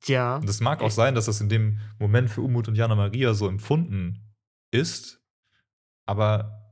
[0.06, 0.37] Ja.
[0.37, 3.34] Und das mag auch sein, dass das in dem Moment für Umut und Jana Maria
[3.34, 4.20] so empfunden
[4.70, 5.20] ist,
[6.06, 6.67] aber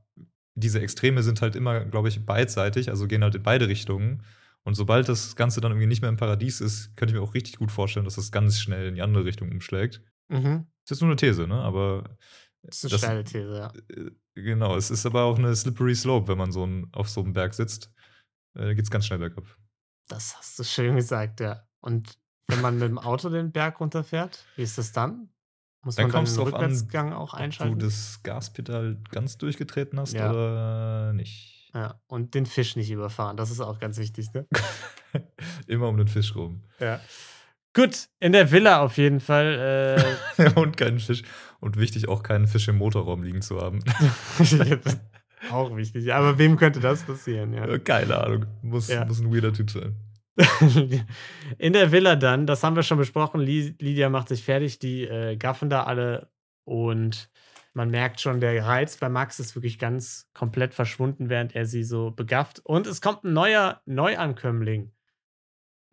[0.57, 4.23] diese Extreme sind halt immer, glaube ich, beidseitig, also gehen halt in beide Richtungen.
[4.63, 7.33] Und sobald das Ganze dann irgendwie nicht mehr im Paradies ist, könnte ich mir auch
[7.33, 10.01] richtig gut vorstellen, dass das ganz schnell in die andere Richtung umschlägt.
[10.29, 10.67] Mhm.
[10.83, 11.55] Ist jetzt nur eine These, ne?
[11.55, 12.17] Aber
[12.63, 13.71] Das ist eine Das- steile These, ja.
[13.95, 17.21] äh, genau, es ist aber auch eine slippery slope, wenn man so ein, auf so
[17.21, 17.91] einem Berg sitzt.
[18.57, 19.45] Äh, geht es ganz schnell bergab.
[20.09, 21.65] Das hast du schön gesagt, ja.
[21.79, 22.17] Und
[22.47, 25.29] wenn man mit dem Auto den Berg runterfährt, wie ist das dann?
[25.83, 27.79] Muss Dann man dann kommt's den drauf an, Rückwärtsgang auch Ob einschalten?
[27.79, 30.29] du das Gaspedal ganz durchgetreten hast Ja.
[30.31, 31.71] oder nicht.
[31.73, 34.45] ja, und den Fisch nicht überfahren, das ist auch ganz wichtig, ne?
[35.67, 36.63] Immer um den Fisch rum.
[36.79, 36.99] Ja.
[37.73, 40.25] Gut, in der Villa auf jeden Fall.
[40.37, 41.21] Äh, und keinen Fisch.
[41.59, 43.79] Und wichtig, auch keinen Fisch im Motorraum liegen zu haben.
[45.51, 46.11] auch wichtig.
[46.13, 47.77] Aber wem könnte das passieren, ja?
[47.77, 48.45] Keine Ahnung.
[48.63, 49.05] Muss, Ja.
[49.05, 49.95] muss ein weirder Typ sein.
[51.57, 55.35] In der Villa dann, das haben wir schon besprochen, Lydia macht sich fertig, die äh,
[55.35, 56.29] gaffen da alle
[56.63, 57.29] und
[57.77, 61.83] man merkt schon, der Reiz bei Max ist wirklich ganz komplett verschwunden, während er sie
[61.83, 62.59] so begafft.
[62.65, 64.91] Und es kommt ein neuer Neuankömmling.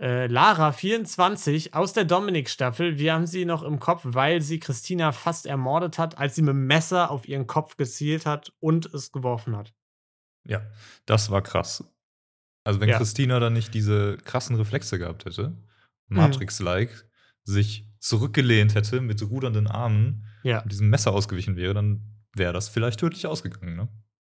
[0.00, 2.98] Äh, Lara, 24, aus der Dominik-Staffel.
[2.98, 6.54] Wir haben sie noch im Kopf, weil sie Christina fast ermordet hat, als sie mit
[6.54, 9.74] dem Messer auf ihren Kopf gezielt hat und es geworfen hat.
[10.46, 10.62] Ja,
[11.04, 11.84] das war krass.
[12.64, 12.96] Also, wenn Ja.
[12.98, 15.56] Christina dann nicht diese krassen Reflexe gehabt hätte,
[16.08, 16.16] Mhm.
[16.16, 17.08] Matrix-like,
[17.44, 20.60] sich zurückgelehnt hätte mit rudernden Armen Ja.
[20.62, 22.02] und diesem Messer ausgewichen wäre, dann
[22.34, 23.88] wäre das vielleicht tödlich ausgegangen, ne?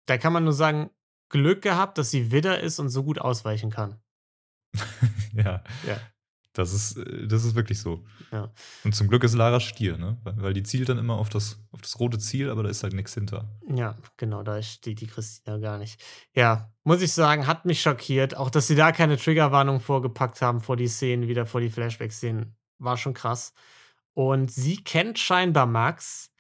[0.07, 0.89] Da kann man nur sagen,
[1.29, 4.01] Glück gehabt, dass sie Widder ist und so gut ausweichen kann.
[5.33, 5.63] ja.
[5.87, 5.99] Ja.
[6.53, 8.03] Das ist, äh, das ist wirklich so.
[8.31, 8.51] Ja.
[8.83, 10.17] Und zum Glück ist Lara Stier, ne?
[10.23, 12.83] Weil, weil die zielt dann immer auf das, auf das rote Ziel, aber da ist
[12.83, 13.49] halt nichts hinter.
[13.73, 16.01] Ja, genau, da steht die Christina gar nicht.
[16.33, 18.35] Ja, muss ich sagen, hat mich schockiert.
[18.35, 22.55] Auch, dass sie da keine Triggerwarnung vorgepackt haben vor die Szenen, wieder vor die Flashback-Szenen,
[22.79, 23.53] war schon krass.
[24.13, 26.31] Und sie kennt scheinbar Max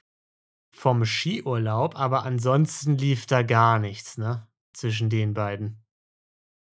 [0.71, 4.47] vom Skiurlaub, aber ansonsten lief da gar nichts, ne?
[4.73, 5.80] Zwischen den beiden.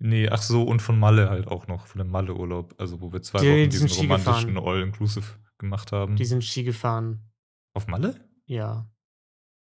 [0.01, 3.21] Nee, ach so, und von Malle halt auch noch, von dem Malle-Urlaub, also wo wir
[3.23, 4.21] zwei Die- Wochen die diesen Ski gefahren.
[4.47, 5.27] romantischen All-Inclusive
[5.59, 6.15] gemacht haben.
[6.17, 7.31] Die sind Ski gefahren,
[7.75, 8.15] Auf Malle?
[8.47, 8.89] ja.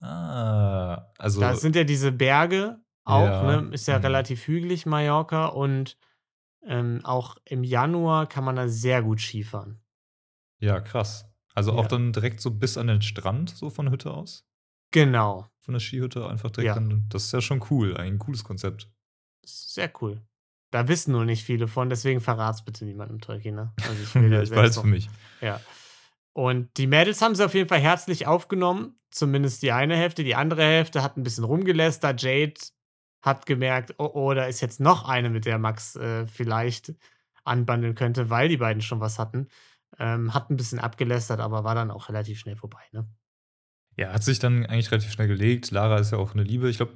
[0.01, 1.39] Ah, also.
[1.39, 3.73] Da sind ja diese Berge auch, Ja, ne?
[3.73, 4.05] Ist ja mhm.
[4.05, 5.47] relativ hügelig, Mallorca.
[5.47, 5.97] Und
[6.63, 9.81] ähm, auch im Januar kann man da sehr gut Skifahren.
[10.59, 11.25] ja, krass.
[11.53, 11.87] Also auch Ja.
[11.89, 14.45] dann direkt so bis an den Strand, so von der Hütte aus?
[14.91, 15.47] Genau.
[15.59, 16.75] Von der Skihütte einfach direkt Ja.
[16.75, 17.05] an.
[17.09, 18.89] Das ist ja schon cool, eigentlich ein cooles Konzept.
[19.45, 20.21] Sehr cool.
[20.71, 23.55] Da wissen nur nicht viele von, deswegen verrat's bitte niemandem, Tolkien.
[23.55, 23.73] Ne?
[23.87, 25.09] Also ich, Ja, will da ich weiß noch- für mich.
[25.41, 25.61] Ja.
[26.33, 28.99] Und die Mädels haben sie auf jeden Fall herzlich aufgenommen.
[29.09, 30.23] Zumindest die eine Hälfte.
[30.25, 32.21] Die andere Hälfte hat ein bisschen rumgelästert.
[32.21, 32.59] Jade
[33.21, 36.93] hat gemerkt, oh, oh, da ist jetzt noch eine, mit der Max äh, vielleicht
[37.45, 39.47] anbandeln könnte, weil die beiden schon was hatten.
[39.97, 42.81] Ähm, hat ein bisschen abgelästert, aber war dann auch relativ schnell vorbei.
[42.91, 43.07] Ne?
[43.95, 45.71] Ja, hat sich dann eigentlich relativ schnell gelegt.
[45.71, 46.69] Lara ist ja auch eine Liebe.
[46.69, 46.91] Ich glaube,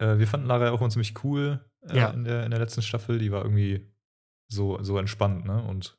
[0.00, 2.10] äh, wir fanden Lara ja auch immer ziemlich cool äh, Ja.
[2.10, 3.18] in, der, in der letzten Staffel.
[3.18, 3.88] Die war irgendwie
[4.48, 5.62] so, so entspannt, ne?
[5.62, 5.96] Und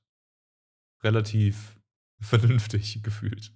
[1.03, 1.79] relativ
[2.21, 3.53] vernünftig gefühlt.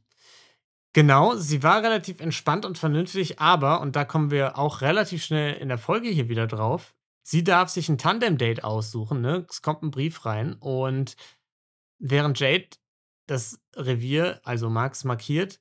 [0.94, 5.56] Genau, sie war relativ entspannt und vernünftig, aber, und da kommen wir auch relativ schnell
[5.56, 9.46] in der Folge hier wieder drauf, sie darf sich ein Tandem-Date aussuchen, ne?
[9.50, 11.18] Es kommt ein Brief rein und
[12.00, 12.70] während Jade
[13.28, 15.60] das Revier, also Max, markiert,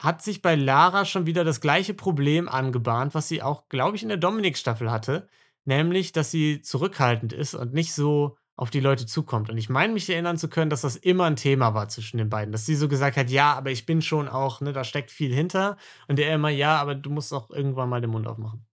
[0.00, 4.02] hat sich bei Lara schon wieder das gleiche Problem angebahnt, was sie auch, glaube ich,
[4.02, 5.28] in der Dominik-Staffel hatte.
[5.64, 9.50] Nämlich, dass sie zurückhaltend ist und nicht so auf die Leute zukommt.
[9.50, 12.30] Und ich meine, mich erinnern zu können, dass das immer ein Thema war zwischen den
[12.30, 12.52] beiden.
[12.52, 15.34] Dass sie so gesagt hat, ja, aber ich bin schon auch, ne, da steckt viel
[15.34, 15.76] hinter.
[16.08, 18.66] Und er immer, ja, aber du musst auch irgendwann mal den Mund aufmachen.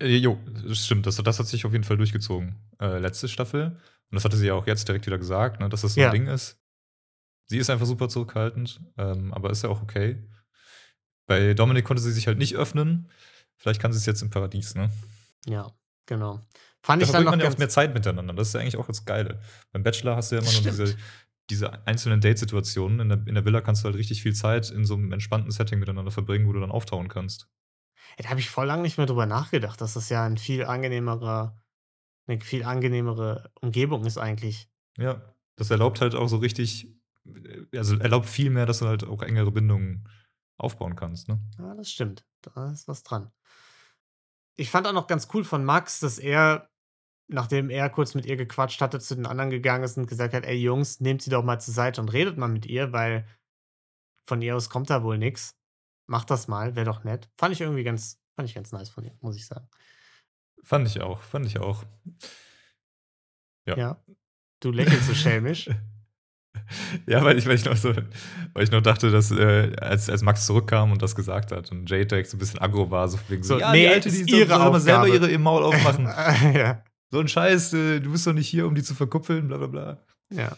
[0.00, 1.06] Äh, jo, das stimmt.
[1.06, 2.56] Das, das hat sich auf jeden Fall durchgezogen.
[2.80, 3.76] Äh, letzte Staffel.
[4.10, 6.08] Und das hatte sie ja auch jetzt direkt wieder gesagt, ne, dass das so Ja.
[6.08, 6.58] ein Ding ist.
[7.46, 10.26] Sie ist einfach super zurückhaltend, ähm, aber ist ja auch okay.
[11.26, 13.08] Bei Dominik konnte sie sich halt nicht öffnen.
[13.56, 14.90] Vielleicht kann sie es jetzt im Paradies, ne?
[15.46, 15.70] Ja,
[16.06, 16.40] genau.
[16.82, 18.34] Fand Da ich dann noch man ja auch mehr Zeit miteinander.
[18.34, 19.40] Das ist ja eigentlich auch das Geile.
[19.72, 20.78] Beim Bachelor hast du ja immer nur Stimmt.
[20.78, 20.96] diese,
[21.50, 23.00] diese einzelnen Date-Situationen.
[23.00, 25.50] In der, in der Villa kannst du halt richtig viel Zeit in so einem entspannten
[25.50, 27.48] Setting miteinander verbringen, wo du dann auftauen kannst.
[28.18, 31.58] Da habe ich voll lange nicht mehr drüber nachgedacht, dass das ja ein viel angenehmerer,
[32.26, 34.68] eine viel angenehmere Umgebung ist eigentlich.
[34.98, 35.22] Ja,
[35.56, 36.88] das erlaubt halt auch so richtig,
[37.26, 40.08] äh, also erlaubt viel mehr, dass du halt auch engere Bindungen
[40.56, 41.40] aufbauen kannst, ne?
[41.58, 42.26] Ja, das stimmt.
[42.42, 43.32] Da ist was dran.
[44.56, 46.70] Ich fand auch noch ganz cool von Max, dass er,
[47.26, 50.44] nachdem er kurz mit ihr gequatscht hatte, zu den anderen gegangen ist und gesagt hat,
[50.44, 53.26] ey Jungs, nehmt sie doch mal zur Seite und redet mal mit ihr, weil
[54.24, 55.56] von ihr aus kommt da wohl nichts.
[56.06, 57.30] Macht das mal, wäre doch nett.
[57.36, 59.68] Fand ich irgendwie ganz, fand ich ganz nice von ihm, muss ich sagen.
[60.62, 61.84] Fand ich auch, fand ich auch.
[63.66, 63.76] Ja.
[63.76, 64.04] Ja.
[64.60, 65.70] Du lächelst so schelmisch.
[67.06, 67.92] Ja, weil ich, weil ich noch so,
[68.52, 71.90] weil ich noch dachte, dass äh, als, als Max zurückkam und das gesagt hat und
[71.90, 74.16] direkt so ein bisschen aggro war, so wegen so, So, ja, nee, die Alte, die
[74.16, 76.04] soll, ihre soll selber ihre ihr Maul aufmachen.
[76.54, 76.82] ja.
[77.10, 79.66] so ein Scheiß, äh, du bist doch nicht hier, um die zu verkuppeln, bla bla
[79.66, 79.98] bla.
[80.30, 80.56] ja.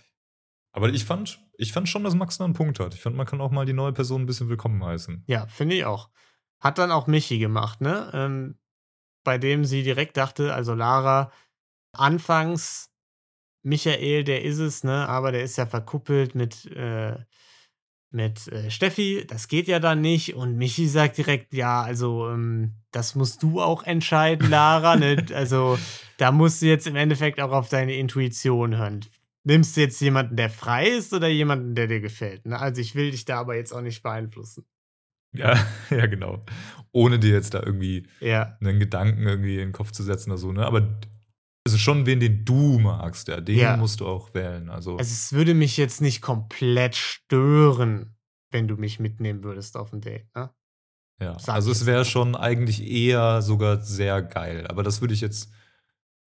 [0.72, 2.92] Aber ich fand, ich fand schon, dass Max da einen Punkt hat.
[2.92, 5.24] Ich fand, man kann auch mal die neue Person ein bisschen willkommen heißen.
[5.26, 6.10] Ja, finde ich auch.
[6.60, 8.10] Hat dann auch Michi gemacht, ne?
[8.12, 8.58] Ähm,
[9.24, 11.32] bei dem sie direkt dachte, also Lara,
[11.92, 12.90] anfangs,
[13.66, 15.08] Michael, der ist es, ne?
[15.08, 17.16] Aber der ist ja verkuppelt mit, äh,
[18.10, 19.24] mit äh, Steffi.
[19.26, 20.34] Das geht ja dann nicht.
[20.36, 24.94] Und Michi sagt direkt, ja, also, ähm, das musst du auch entscheiden, Lara.
[24.96, 25.16] ne?
[25.34, 25.78] Also,
[26.16, 29.00] da musst du jetzt im Endeffekt auch auf deine Intuition hören.
[29.42, 32.46] Nimmst du jetzt jemanden, der frei ist oder jemanden, der dir gefällt?
[32.46, 32.58] Ne?
[32.58, 34.64] Also, ich will dich da aber jetzt auch nicht beeinflussen.
[35.32, 35.58] Ja,
[35.90, 36.44] ja, genau.
[36.92, 38.56] Ohne dir jetzt da irgendwie Ja.
[38.60, 40.64] einen Gedanken irgendwie in den Kopf zu setzen oder so, ne?
[40.64, 41.00] Aber
[41.66, 43.76] also schon wen, den du magst, ja, den Ja.
[43.76, 44.70] musst du auch wählen.
[44.70, 48.16] Also, Also es würde mich jetzt nicht komplett stören,
[48.50, 50.50] wenn du mich mitnehmen würdest auf ein Date, ne?
[51.20, 51.36] ja.
[51.38, 54.66] sag also es wäre schon eigentlich eher sogar sehr geil.
[54.68, 55.50] Aber das würde ich jetzt.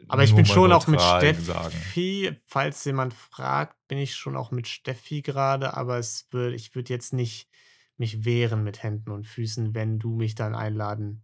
[0.10, 1.72] Aber ich bin schon auch mit neutral sagen.
[1.72, 6.76] Steffi, falls jemand fragt, bin ich schon auch mit Steffi gerade, aber es würde, ich
[6.76, 7.50] würde jetzt nicht
[7.98, 11.24] mich wehren mit Händen und Füßen, wenn du mich dann einladen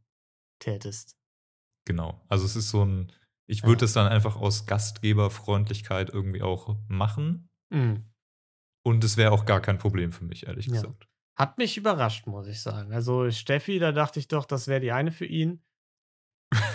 [0.60, 1.18] tätest.
[1.86, 2.22] Genau.
[2.30, 3.12] Also es ist so ein.
[3.48, 3.68] Ich Ja.
[3.68, 7.50] würde das dann einfach aus Gastgeberfreundlichkeit irgendwie auch machen.
[7.70, 8.06] Mhm.
[8.84, 10.74] Und es wäre auch gar kein Problem für mich, ehrlich Ja.
[10.74, 11.08] gesagt.
[11.38, 12.94] Hat mich überrascht, muss ich sagen.
[12.94, 15.62] Also Steffi, da dachte ich doch, das wäre die eine für ihn.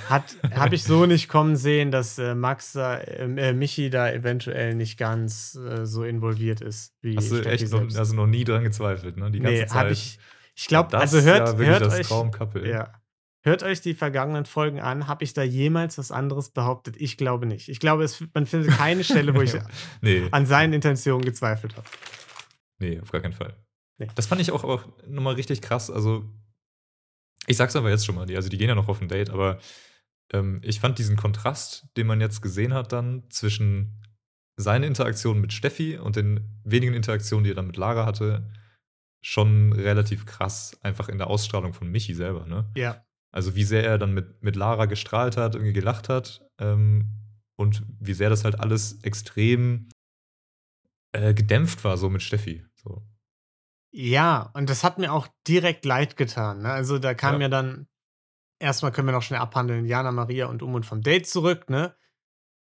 [0.09, 4.11] Hat habe ich so nicht kommen sehen, dass äh, Max da, ähm, äh, Michi da
[4.11, 8.45] eventuell nicht ganz äh, so involviert ist wie Hast du echt noch, also noch nie
[8.45, 9.31] dran gezweifelt, ne?
[9.31, 9.79] Die ganze nee, Zeit.
[9.79, 10.19] habe ich.
[10.57, 12.11] Ich glaube, also hört, ja hört das euch,
[12.67, 13.00] ja,
[13.43, 15.07] hört euch die vergangenen Folgen an.
[15.07, 16.97] Habe ich da jemals was anderes behauptet?
[16.99, 17.69] Ich glaube nicht.
[17.69, 19.55] Ich glaube, es, man findet keine Stelle, wo ich
[20.01, 21.87] nee, an seinen Intentionen gezweifelt habe.
[22.79, 23.55] nee, auf gar keinen Fall.
[23.99, 24.09] Nee.
[24.15, 25.91] Das fand ich auch, auch nochmal richtig krass.
[25.91, 26.25] Also,
[27.47, 29.31] ich sag's aber jetzt schon mal, die, also die gehen ja noch auf ein Date,
[29.31, 29.59] aber
[30.33, 34.03] ähm, ich fand diesen Kontrast, den man jetzt gesehen hat, dann zwischen
[34.57, 38.51] seine Interaktion mit Steffi und den wenigen Interaktionen, die er dann mit Lara hatte,
[39.23, 42.71] schon relativ krass, einfach in der Ausstrahlung von Michi selber, ne?
[42.77, 47.07] Ja, Also wie sehr er dann mit, mit Lara gestrahlt hat, irgendwie gelacht hat ähm,
[47.57, 49.89] und wie sehr das halt alles extrem
[51.13, 52.65] äh, gedämpft war, so mit Steffi.
[52.75, 53.03] So.
[53.93, 56.63] Ja, und das hat mir auch direkt leid getan.
[56.63, 56.71] Ne?
[56.71, 57.43] Also da kam ja.
[57.43, 57.49] Ja.
[57.49, 57.89] dann,
[58.59, 61.95] erstmal können wir noch schnell abhandeln, Jana Maria und Umut vom Date zurück, ne?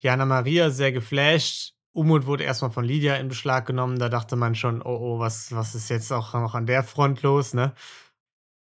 [0.01, 1.75] Jana Maria sehr geflasht.
[1.93, 3.99] Umut wurde erstmal von Lydia in Beschlag genommen.
[3.99, 7.23] Da dachte man schon, oh, oh, was, was ist jetzt auch noch an der Front
[7.23, 7.75] los, ne?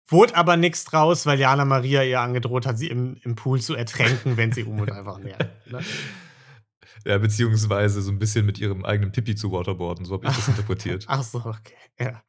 [0.09, 3.75] Wurde aber nichts draus, weil Jana Maria ihr angedroht hat, sie im, im Pool zu
[3.75, 5.49] ertränken, wenn sie Umut einfach nähert.
[5.71, 5.79] Ne?
[7.05, 10.47] Ja, beziehungsweise so ein bisschen mit ihrem eigenen Pipi zu waterboarden, so habe ich das
[10.49, 11.05] interpretiert.
[11.07, 11.75] Ach so, okay.
[11.97, 12.21] Ja.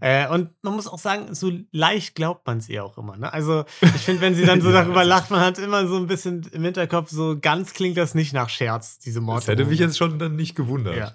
[0.00, 3.16] Äh, und man muss auch sagen, so leicht glaubt man es ihr auch immer.
[3.16, 3.32] Ne?
[3.32, 6.42] Also, ich finde, wenn sie dann so darüber lacht, man hat immer so ein bisschen
[6.52, 9.38] im Hinterkopf, so ganz klingt das nicht nach Scherz, diese Mord.
[9.38, 10.96] Das hätte mich jetzt schon dann nicht gewundert.
[10.96, 11.12] Ja.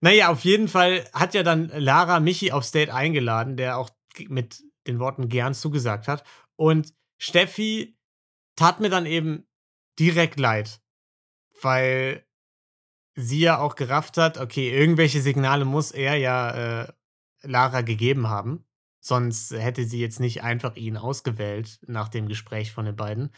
[0.00, 3.88] Naja, auf jeden Fall hat ja dann Lara Michi aufs Date eingeladen, der auch
[4.28, 6.24] mit den Worten gern zugesagt hat.
[6.56, 7.96] Und Steffi
[8.56, 9.46] tat mir dann eben
[9.98, 10.80] direkt leid,
[11.60, 12.24] weil
[13.14, 16.92] sie ja auch gerafft hat, okay, irgendwelche Signale muss er ja äh,
[17.42, 18.64] Lara gegeben haben.
[19.00, 23.32] Sonst hätte sie jetzt nicht einfach ihn ausgewählt nach dem Gespräch von den beiden.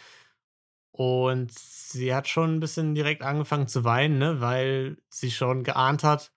[0.91, 4.41] Und sie hat schon ein bisschen direkt angefangen zu weinen, ne?
[4.41, 6.34] weil sie schon geahnt hat,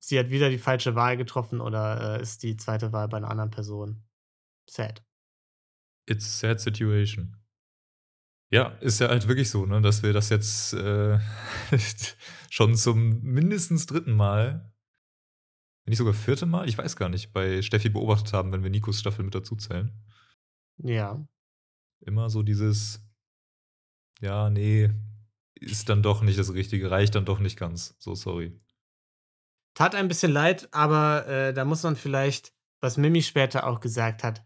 [0.00, 3.30] sie hat wieder die falsche Wahl getroffen oder äh, ist die zweite Wahl bei einer
[3.30, 4.02] anderen Person.
[4.68, 5.04] Sad.
[6.06, 7.36] It's a sad situation.
[8.52, 11.20] Ja, ist ja halt wirklich so, ne, dass wir das jetzt äh,
[12.50, 14.72] schon zum mindestens dritten Mal,
[15.84, 18.70] wenn nicht sogar vierte Mal, ich weiß gar nicht, bei Steffi beobachtet haben, wenn wir
[18.70, 19.92] Nikos Staffel mit dazu zählen.
[20.78, 21.24] Ja.
[22.00, 23.00] Immer so dieses,
[24.20, 24.90] ja, nee,
[25.54, 27.94] ist dann doch nicht das Richtige, reicht dann doch nicht ganz.
[27.98, 28.58] So, sorry.
[29.74, 34.24] Tat ein bisschen leid, aber äh, da muss man vielleicht, was Mimi später auch gesagt
[34.24, 34.42] hat,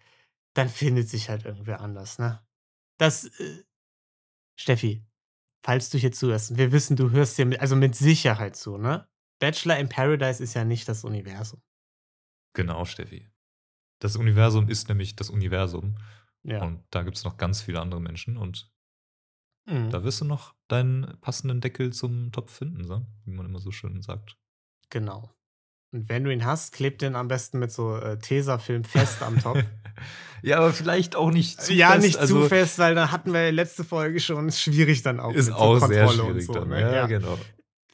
[0.54, 2.44] dann findet sich halt irgendwer anders, ne?
[2.98, 3.64] Das, äh,
[4.58, 5.04] Steffi,
[5.64, 9.08] falls du hier zuhörst, wir wissen, du hörst dir mit, also mit Sicherheit zu, ne?
[9.40, 11.60] Bachelor in Paradise ist ja nicht das Universum.
[12.54, 13.30] Genau, Steffi.
[14.00, 15.96] Das Universum ist nämlich das Universum.
[16.44, 16.62] Ja.
[16.62, 18.74] Und da gibt es noch ganz viele andere Menschen und
[19.66, 19.90] Mhm.
[19.90, 23.06] Da wirst du noch deinen passenden Deckel zum Topf finden, so?
[23.24, 24.36] wie man immer so schön sagt.
[24.90, 25.30] Genau.
[25.92, 29.40] Und wenn du ihn hast, klebt den am besten mit so äh, Tesafilm fest am
[29.40, 29.62] Topf.
[30.42, 32.02] ja, aber vielleicht auch nicht zu ja, fest.
[32.02, 34.48] nicht also, zu fest, weil da hatten wir letzte Folge schon.
[34.48, 35.32] Ist schwierig dann auch.
[35.32, 36.68] Ist mit auch sehr Kontrolle und schwierig so, dann.
[36.68, 36.80] ne?
[36.80, 37.06] Ja, Ja.
[37.06, 37.38] genau.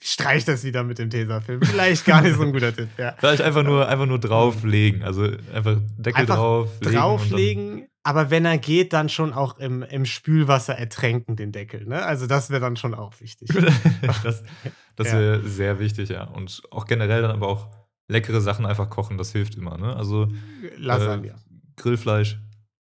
[0.03, 1.61] Streich das wieder mit dem Tesafilm.
[1.61, 2.89] Vielleicht gar nicht so ein guter Tipp.
[2.97, 3.15] Ja.
[3.19, 5.03] Vielleicht einfach nur, einfach nur drauflegen.
[5.03, 6.71] Also einfach Deckel Einfach drauf.
[6.81, 11.85] legen Drauflegen, aber wenn er geht, dann schon auch im, im Spülwasser ertränken, den Deckel.
[11.87, 12.03] Ne?
[12.05, 13.49] Also, das wäre dann schon auch wichtig.
[14.23, 14.43] Das
[14.97, 15.19] das Ja.
[15.19, 16.25] wäre sehr wichtig, ja.
[16.25, 17.69] Und auch generell dann aber auch
[18.09, 19.79] leckere Sachen einfach kochen, das hilft immer.
[19.79, 19.95] Ne?
[19.97, 20.29] Also
[20.77, 21.29] Lasagne.
[21.31, 21.35] äh,
[21.77, 22.39] Grillfleisch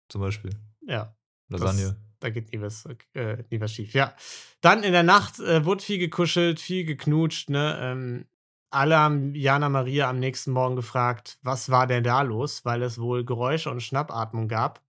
[0.09, 0.51] zum Beispiel.
[0.87, 1.15] ja.
[1.49, 1.97] Lasagne.
[2.21, 3.93] Da geht nie was, äh, nie was schief.
[3.93, 4.15] Ja.
[4.63, 7.51] Dann in der Nacht äh, wurde viel gekuschelt, viel geknutscht.
[7.51, 7.77] Ne?
[7.81, 8.25] Ähm,
[8.71, 12.99] alle haben Jana Maria am nächsten Morgen gefragt, was war denn da los, weil es
[12.99, 14.81] wohl Geräusche und Schnappatmung gab.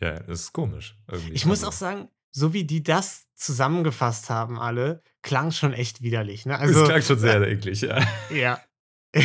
[0.00, 0.96] Ja, das ist komisch.
[1.10, 1.32] Irgendwie.
[1.32, 6.02] Ich muss Also, auch sagen, so wie die das zusammengefasst haben, alle, klang schon echt
[6.02, 6.46] widerlich.
[6.46, 6.54] Ne?
[6.54, 8.02] es Also, klang schon sehr eklig, ja.
[8.30, 8.60] ja.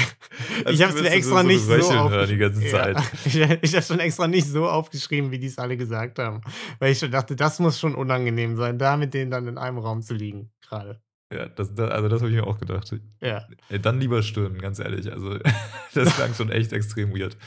[0.66, 2.62] Also ich habe es mir extra so nicht so aufgeschrieben.
[2.62, 2.90] Ja,
[3.26, 6.42] ich ich habe schon extra nicht so aufgeschrieben, wie die es alle gesagt haben.
[6.78, 9.80] Weil ich schon dachte, das muss schon unangenehm sein, da mit denen dann in einem
[9.80, 11.02] Raum zu liegen, gerade.
[11.34, 12.94] Ja, das, das, also das habe ich mir auch gedacht.
[13.22, 13.48] Ja.
[13.82, 15.12] Dann lieber stören, ganz ehrlich.
[15.12, 15.40] Also,
[15.94, 17.38] das klang schon echt extrem weird.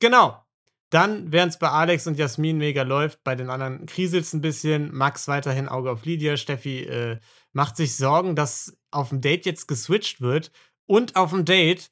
[0.00, 0.45] Genau.
[0.90, 4.40] Dann, während es bei Alex und Jasmin mega läuft, bei den anderen kriselt es ein
[4.40, 4.94] bisschen.
[4.94, 6.36] Max weiterhin Auge auf Lydia.
[6.36, 7.18] Steffi äh,
[7.52, 10.52] macht sich Sorgen, dass auf dem Date jetzt geswitcht wird.
[10.86, 11.90] Und auf dem Date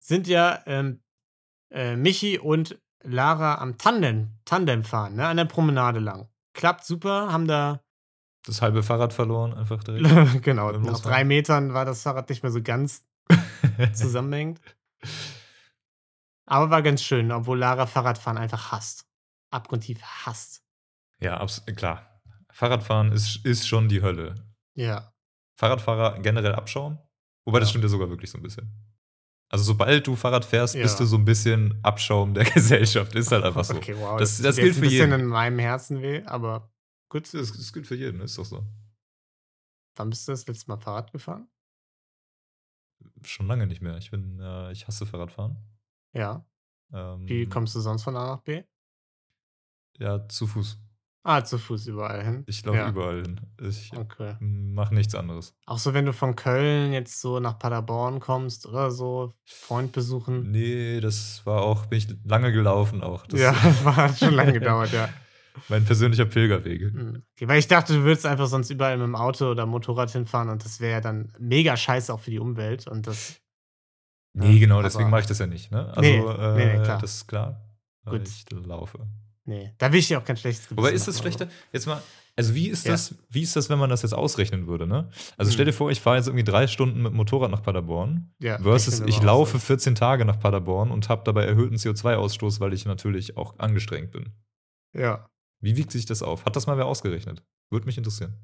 [0.00, 1.00] sind ja ähm,
[1.70, 5.26] äh, Michi und Lara am Tandem, Tandem fahren, ne?
[5.26, 6.28] an der Promenade lang.
[6.54, 7.80] Klappt super, haben da
[8.46, 10.42] Das halbe Fahrrad verloren, einfach direkt.
[10.42, 13.04] genau, nach drei Metern war das Fahrrad nicht mehr so ganz
[13.92, 14.60] zusammenhängend.
[16.46, 19.06] Aber war ganz schön, obwohl Lara Fahrradfahren einfach hasst.
[19.50, 20.62] Abgrundtief hasst.
[21.20, 21.44] ja,
[21.76, 22.20] klar.
[22.52, 24.34] Fahrradfahren ist, ist schon die Hölle.
[24.74, 25.12] Ja.
[25.58, 26.98] Fahrradfahrer generell abschauen.
[27.46, 27.70] Wobei, das Ja.
[27.70, 28.70] stimmt ja sogar wirklich so ein bisschen.
[29.50, 31.04] Also, sobald du Fahrrad fährst, bist Ja.
[31.04, 33.14] du so ein bisschen Abschaum der Gesellschaft.
[33.14, 33.74] Ist halt einfach so.
[33.76, 34.18] Okay, wow.
[34.18, 35.20] Das- das jetzt gilt ein für bisschen jeden.
[35.20, 36.72] in meinem Herzen weh, aber
[37.08, 37.32] gut.
[37.32, 38.64] Das, das gilt für jeden, ist doch so.
[39.96, 41.48] Wann bist du das letzte Mal Fahrrad gefahren?
[43.22, 43.96] Schon lange nicht mehr.
[43.98, 45.56] Ich bin, äh, ich hasse Fahrradfahren.
[46.14, 46.44] Ja.
[46.92, 48.62] Ähm, Wie kommst du sonst von A nach B?
[49.98, 50.78] Ja, zu Fuß.
[51.26, 52.44] Ah, zu Fuß überall hin.
[52.46, 52.88] Ich laufe ja.
[52.90, 53.40] überall hin.
[53.62, 54.36] Ich Okay.
[54.40, 55.54] mache nichts anderes.
[55.64, 60.50] Auch so, wenn du von Köln jetzt so nach Paderborn kommst oder so, Freund besuchen.
[60.50, 63.26] Nee, das war auch, bin ich lange gelaufen auch.
[63.26, 63.52] Das ja,
[63.84, 65.08] war hat schon lange gedauert, ja.
[65.68, 66.92] Mein persönlicher Pilgerweg.
[66.92, 67.22] Mhm.
[67.36, 70.50] Okay, weil ich dachte, du würdest einfach sonst überall mit dem Auto oder Motorrad hinfahren
[70.50, 73.40] und das wäre ja dann mega scheiße auch für die Umwelt und das.
[74.34, 75.70] Nee, Ja, genau, deswegen aber- mache ich das ja nicht.
[75.70, 75.86] Ne?
[75.88, 76.98] Also, Nee, äh, nee, klar.
[77.00, 77.60] das ist klar.
[78.04, 78.28] Gut.
[78.28, 79.06] Ich laufe.
[79.46, 81.48] Nee, da will ich dir auch kein schlechtes Gewissen Wobei ist das machen, schlechter?
[81.72, 82.02] Jetzt mal,
[82.34, 82.92] also wie ist Ja.
[82.92, 85.08] das, wie ist das, wenn man das jetzt ausrechnen würde, ne?
[85.36, 85.68] Also stell Mhm.
[85.68, 89.00] dir vor, ich fahre jetzt irgendwie drei Stunden mit dem Motorrad nach Paderborn Ja, versus
[89.00, 89.22] ich aus.
[89.22, 94.10] laufe 14 Tage nach Paderborn und habe dabei erhöhten CO2-Ausstoß, weil ich natürlich auch angestrengt
[94.12, 94.32] bin.
[94.96, 95.28] Ja.
[95.60, 96.44] Wie wiegt sich das auf?
[96.46, 97.42] Hat das mal wer ausgerechnet?
[97.70, 98.34] Würde mich interessieren.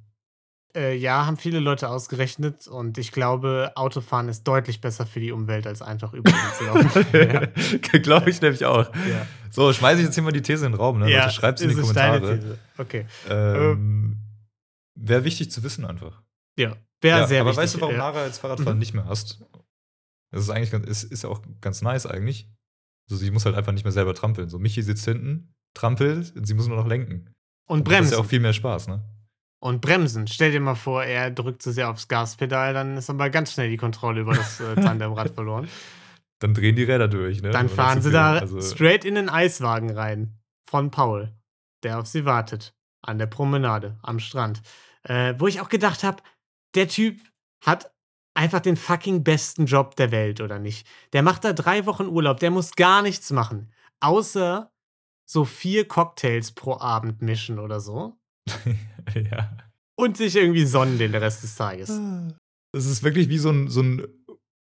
[0.76, 5.32] Äh, ja, haben viele Leute ausgerechnet und ich glaube, Autofahren ist deutlich besser für die
[5.32, 7.06] Umwelt, als einfach über zu laufen.
[7.12, 7.46] ja.
[7.98, 8.94] Glaube ich nämlich auch.
[8.94, 9.26] Ja.
[9.50, 11.00] So, schmeiße ich jetzt hier mal die These in den Raum.
[11.00, 11.10] Ne?
[11.10, 12.38] Ja, Leute, schreibt in die es Kommentare.
[12.38, 12.58] These?
[12.78, 13.06] Okay.
[13.28, 14.18] Ähm,
[14.94, 16.22] Wäre wichtig zu wissen einfach.
[16.56, 17.62] Ja, wäre Ja, sehr aber wichtig.
[17.64, 17.98] weißt du, warum ja.
[18.00, 18.78] Lara jetzt Fahrradfahren Mhm.
[18.80, 19.40] nicht mehr hast?
[20.30, 22.48] Das ist eigentlich ganz, ist, ist ja auch ganz nice eigentlich.
[23.10, 24.48] Also sie muss halt einfach nicht mehr selber trampeln.
[24.48, 27.32] So, Michi sitzt hinten, trampelt, und sie muss nur noch lenken.
[27.68, 29.02] Und Das ist ja auch viel mehr Spaß, ne?
[29.62, 30.26] Und bremsen.
[30.26, 33.68] Stell dir mal vor, er drückt zu sehr aufs Gaspedal, dann ist aber ganz schnell
[33.68, 35.68] die Kontrolle über das äh, Tandemrad verloren.
[36.38, 37.50] Dann drehen die Räder durch, ne?
[37.50, 38.38] Dann fahren sie da.
[38.38, 40.38] Also, straight in den Eiswagen rein.
[40.64, 41.34] Von Paul,
[41.82, 42.74] der auf sie wartet.
[43.02, 44.62] An der Promenade, am Strand.
[45.02, 46.22] Äh, wo ich auch gedacht habe,
[46.74, 47.20] der Typ
[47.60, 47.92] hat
[48.34, 50.86] einfach den fucking besten Job der Welt, oder nicht?
[51.12, 53.72] Der macht da drei Wochen Urlaub, der muss gar nichts machen.
[54.00, 54.72] Außer
[55.26, 58.19] so vier Cocktails pro Abend mischen oder so.
[59.14, 59.56] ja.
[59.96, 61.90] Und sich irgendwie sonnen den Rest des Tages.
[62.72, 64.06] Das ist wirklich wie so ein, so ein,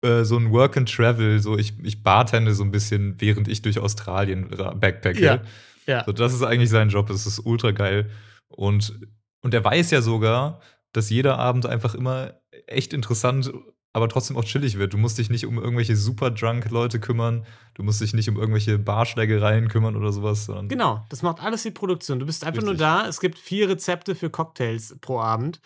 [0.05, 1.39] äh, so ein Work and Travel.
[1.41, 5.21] So, ich, ich bartende so ein bisschen, während ich durch Australien ra- backpacke.
[5.23, 5.43] Ja,
[5.87, 6.05] ja.
[6.05, 7.09] So, das ist eigentlich sein Job.
[7.09, 8.11] Das ist ultra geil.
[8.49, 8.99] Und,
[9.43, 10.61] und er weiß ja sogar,
[10.93, 13.53] dass jeder Abend einfach immer echt interessant,
[13.93, 14.93] aber trotzdem auch chillig wird.
[14.93, 17.47] Du musst dich nicht um irgendwelche super drunk Leute kümmern.
[17.74, 21.62] Du musst dich nicht um irgendwelche Barschlägereien kümmern oder sowas, sondern Genau, das macht alles
[21.62, 22.18] die Produktion.
[22.20, 22.86] Du bist einfach nur Richtig.
[22.86, 23.07] da.
[23.09, 25.61] Es gibt vier Rezepte für Cocktails pro Abend,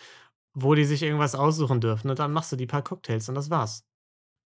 [0.54, 2.10] wo die sich irgendwas aussuchen dürfen.
[2.10, 3.84] Und dann machst du die paar Cocktails und das war's.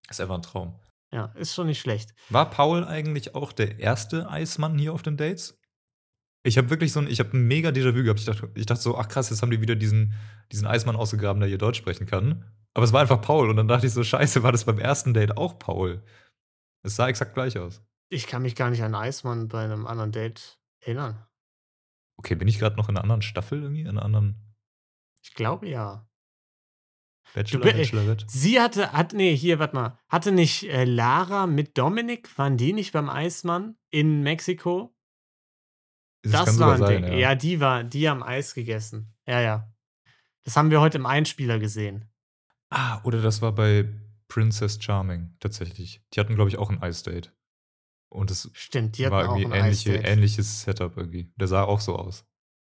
[0.09, 0.75] ist einfach ein Traum.
[1.13, 2.15] Ja, ist schon nicht schlecht.
[2.31, 5.59] War Paul eigentlich auch der erste Eismann hier auf den Dates?
[6.43, 8.21] Ich habe wirklich so ein, ich habe ein mega Déjà-vu gehabt.
[8.21, 10.15] Ich dachte, ich dachte so, ach krass, jetzt haben die wieder diesen,
[10.53, 12.45] diesen Eismann ausgegraben, der hier Deutsch sprechen kann.
[12.77, 13.49] Aber es war einfach Paul.
[13.49, 16.05] Und dann dachte ich so, scheiße, war das beim ersten Date auch Paul?
[16.83, 17.83] Es sah exakt gleich aus.
[18.11, 21.27] Ich kann mich gar nicht an Eismann bei einem anderen Date erinnern.
[22.19, 23.81] Okay, bin ich gerade noch in einer anderen Staffel irgendwie?
[23.81, 24.55] In einer anderen
[25.23, 26.07] Ich glaube ja.
[27.35, 28.27] Bachelor, Du bi- Bachelorette?
[28.29, 29.99] Sie hatte, hat, nee, hier, warte mal.
[30.11, 34.95] Hatte nicht äh, Lara mit Dominik, waren die nicht beim Eismann in Mexiko?
[36.23, 37.19] Das, war ein Ding.
[37.19, 37.35] Ja.
[37.35, 39.15] die war, die haben Eis gegessen.
[39.27, 39.73] Ja, ja.
[40.45, 42.11] Das haben wir heute im Einspieler gesehen.
[42.71, 43.89] Ah, oder das war bei
[44.29, 46.03] Princess Charming tatsächlich.
[46.13, 47.33] Die hatten, glaube ich, auch ein Eisdate.
[48.09, 51.33] Und es Stimmt, die war irgendwie ähnliche, ähnliches Setup irgendwie.
[51.37, 52.25] Der sah auch so aus.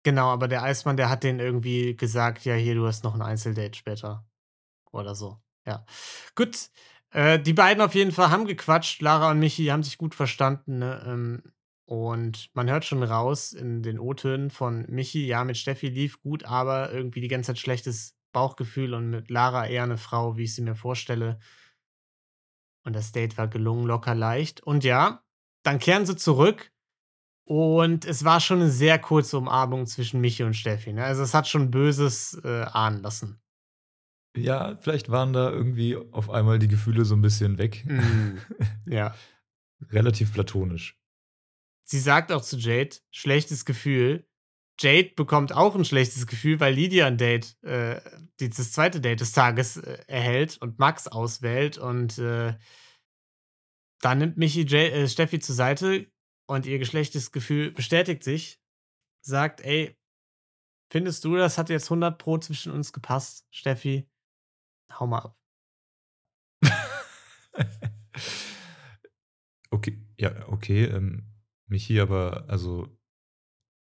[0.04, 3.22] Genau, aber der Eismann, der hat den irgendwie gesagt, ja, hier, du hast noch ein
[3.22, 4.28] Einzeldate später.
[4.92, 5.42] Oder so.
[5.66, 5.86] Ja.
[6.36, 6.70] Gut.
[7.12, 9.02] Äh, die beiden auf jeden Fall haben gequatscht.
[9.02, 10.80] Lara und Michi haben sich gut verstanden.
[10.80, 11.04] Ne?
[11.06, 11.44] Ähm,
[11.86, 16.44] und man hört schon raus in den O-Tönen von Michi, ja, mit Steffi lief gut,
[16.44, 20.56] aber irgendwie die ganze Zeit schlechtes Bauchgefühl und mit Lara eher eine Frau, wie ich
[20.56, 21.40] sie mir vorstelle.
[22.84, 24.62] Und das Date war gelungen, locker leicht.
[24.62, 25.24] Und ja,
[25.64, 26.72] dann kehren sie zurück.
[27.46, 30.94] Und es war schon eine sehr kurze Umarmung zwischen Michi und Steffi.
[30.94, 31.04] Ne?
[31.04, 33.42] Also es hat schon Böses äh, ahnen lassen.
[34.38, 37.84] Ja, vielleicht waren da irgendwie auf einmal die Gefühle so ein bisschen weg.
[37.86, 38.38] Mm.
[38.86, 39.16] Ja.
[39.92, 41.00] Relativ platonisch.
[41.86, 44.29] Sie sagt auch zu Jade, schlechtes Gefühl.
[44.80, 48.00] Jade bekommt auch ein schlechtes Gefühl, weil Lydia ein Date, äh,
[48.40, 51.78] die- das zweite Date des Tages äh, erhält und Max auswählt.
[51.78, 52.54] Und äh,
[54.02, 56.10] dann nimmt Michi Jade, äh, Steffi zur Seite
[56.48, 58.60] und ihr geschlechtes Gefühl bestätigt sich.
[59.22, 59.98] Sagt, ey,
[60.92, 64.10] findest du, das hat jetzt 100 Pro zwischen uns gepasst, Steffi?
[64.92, 65.38] Hau mal ab.
[69.72, 70.86] okay, ja, okay.
[70.86, 71.26] Ähm,
[71.68, 72.88] Michi, aber also,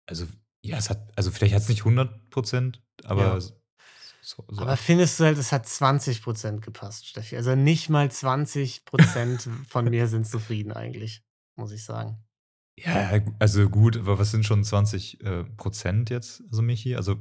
[0.07, 0.27] also,
[0.63, 3.39] ja, es hat, also vielleicht hat es nicht 100 Prozent, aber Ja.
[3.39, 3.55] so,
[4.21, 7.35] so, Aber findest du halt, es hat 20% gepasst, Steffi?
[7.35, 11.23] Also nicht mal 20% von mir sind zufrieden eigentlich,
[11.55, 12.23] muss ich sagen.
[12.77, 16.95] Ja, also gut, aber was sind schon 20 äh, Prozent jetzt, also Michi?
[16.95, 17.15] Also,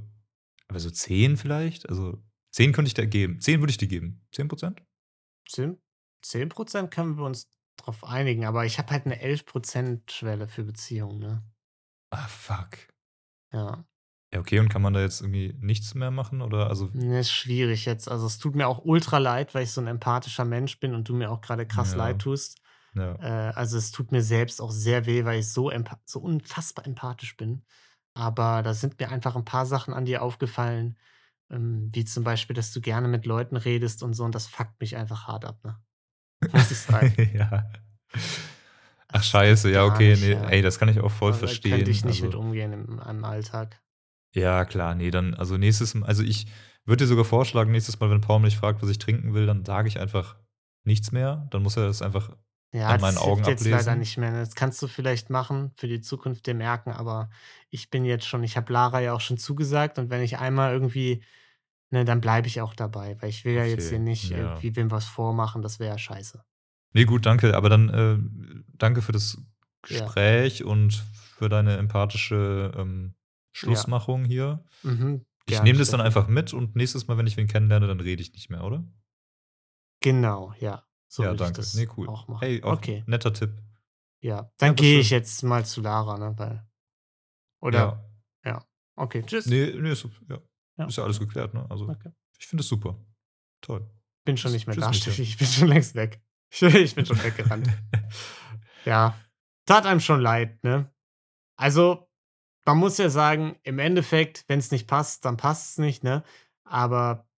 [0.68, 1.88] aber so 10 vielleicht?
[1.88, 2.22] Also
[2.52, 3.40] 10 könnte ich dir geben.
[3.40, 4.26] 10 würde ich dir geben.
[4.32, 4.82] 10 Prozent?
[5.48, 5.78] 10%,
[6.22, 11.42] 10% können wir uns drauf einigen, aber ich habe halt eine 11%-Schwelle für Beziehungen, ne?
[12.10, 12.78] Ah, fuck.
[13.52, 13.84] Ja.
[14.32, 16.40] Ja, okay, und kann man da jetzt irgendwie nichts mehr machen?
[16.40, 18.08] Oder also, Ne, ist schwierig jetzt.
[18.08, 21.08] Also es tut mir auch ultra leid, weil ich so ein empathischer Mensch bin und
[21.08, 21.98] du mir auch gerade krass Ja.
[21.98, 22.60] leid tust.
[22.94, 23.14] ja.
[23.14, 25.72] Äh, also es tut mir selbst auch sehr weh, weil ich so,
[26.04, 27.64] so unfassbar empathisch bin.
[28.14, 30.96] Aber da sind mir einfach ein paar Sachen an dir aufgefallen,
[31.50, 34.80] ähm, wie zum Beispiel, dass du gerne mit Leuten redest und so, und das fuckt
[34.80, 35.76] mich einfach hart ab, ne?
[36.52, 37.14] Muss ich sagen.
[37.34, 37.70] ja.
[39.12, 40.48] Ach, Das scheiße, ja, okay, nicht, nee, ja.
[40.48, 41.78] ey, das kann ich auch voll Da verstehen.
[41.78, 43.80] könnte ich nicht also, mit umgehen in meinem Alltag.
[44.34, 46.46] Ja, klar, nee, dann, also nächstes Mal, also ich
[46.84, 49.64] würde dir sogar vorschlagen, nächstes Mal, wenn Paul mich fragt, was ich trinken will, dann
[49.64, 50.36] sage ich einfach
[50.84, 51.48] nichts mehr.
[51.50, 52.30] Dann muss er das einfach
[52.72, 54.30] Ja, an das meinen Augen hilft jetzt leider nicht mehr.
[54.30, 54.38] ne?
[54.40, 57.30] Das kannst du vielleicht machen, für die Zukunft dir merken, aber
[57.70, 60.72] ich bin jetzt schon, ich habe Lara ja auch schon zugesagt und wenn ich einmal
[60.72, 61.22] irgendwie
[61.90, 64.36] ne, dann bleibe ich auch dabei, weil ich will ja jetzt Okay, hier nicht ja.
[64.36, 66.44] irgendwie wem was vormachen, das wäre ja scheiße.
[66.92, 67.56] Nee, gut, danke.
[67.56, 68.18] Aber dann äh,
[68.76, 69.38] danke für das
[69.88, 70.04] Ja.
[70.04, 73.14] Gespräch und für deine empathische ähm,
[73.52, 74.64] Schlussmachung hier.
[74.82, 78.00] Mhm, Ich nehme das dann einfach mit und nächstes Mal, wenn ich wen kennenlerne, dann
[78.00, 78.84] rede ich nicht mehr, oder?
[80.00, 80.84] Genau, ja.
[81.08, 81.54] So ja, danke.
[81.56, 82.08] das Nee, cool.
[82.08, 82.40] auch machen.
[82.40, 83.50] Hey, auch okay, netter Tipp.
[84.20, 84.50] ja.
[84.58, 86.38] Dann aber gehe ich jetzt mal zu Lara, ne?
[86.38, 86.66] Weil,
[87.60, 88.08] oder?
[88.44, 88.64] Ja.
[88.96, 89.46] Okay, tschüss.
[89.46, 90.38] Nee, nee, ist, ja.
[90.76, 90.86] Ja.
[90.86, 91.66] ist ja alles geklärt, ne?
[91.70, 92.10] Also, Okay.
[92.38, 92.98] ich finde es super.
[93.62, 93.88] Toll.
[94.24, 94.92] Bin schon nicht mehr tschüss, da.
[94.92, 95.22] Steffi.
[95.22, 96.22] Ich bin schon längst weg.
[96.60, 97.68] Ich, bin schon weggerannt.
[98.84, 99.16] ja.
[99.66, 100.92] Tat einem schon leid, ne?
[101.56, 102.08] Also,
[102.64, 106.24] man muss ja sagen, im Endeffekt, wenn es nicht passt, dann passt es nicht, ne?
[106.64, 107.28] Aber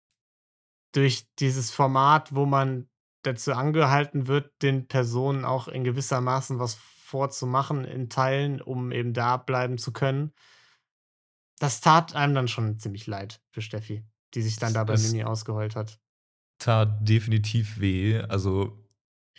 [0.93, 2.89] durch dieses Format, wo man
[3.23, 9.13] dazu angehalten wird, den Personen auch in gewisser Maßen was vorzumachen in Teilen, um eben
[9.13, 10.33] da bleiben zu können,
[11.59, 14.05] das tat einem dann schon ziemlich leid für Steffi,
[14.35, 16.01] die sich dann da bei Mimi ausgeheult hat.
[16.59, 18.19] Tat definitiv weh.
[18.21, 18.82] Also,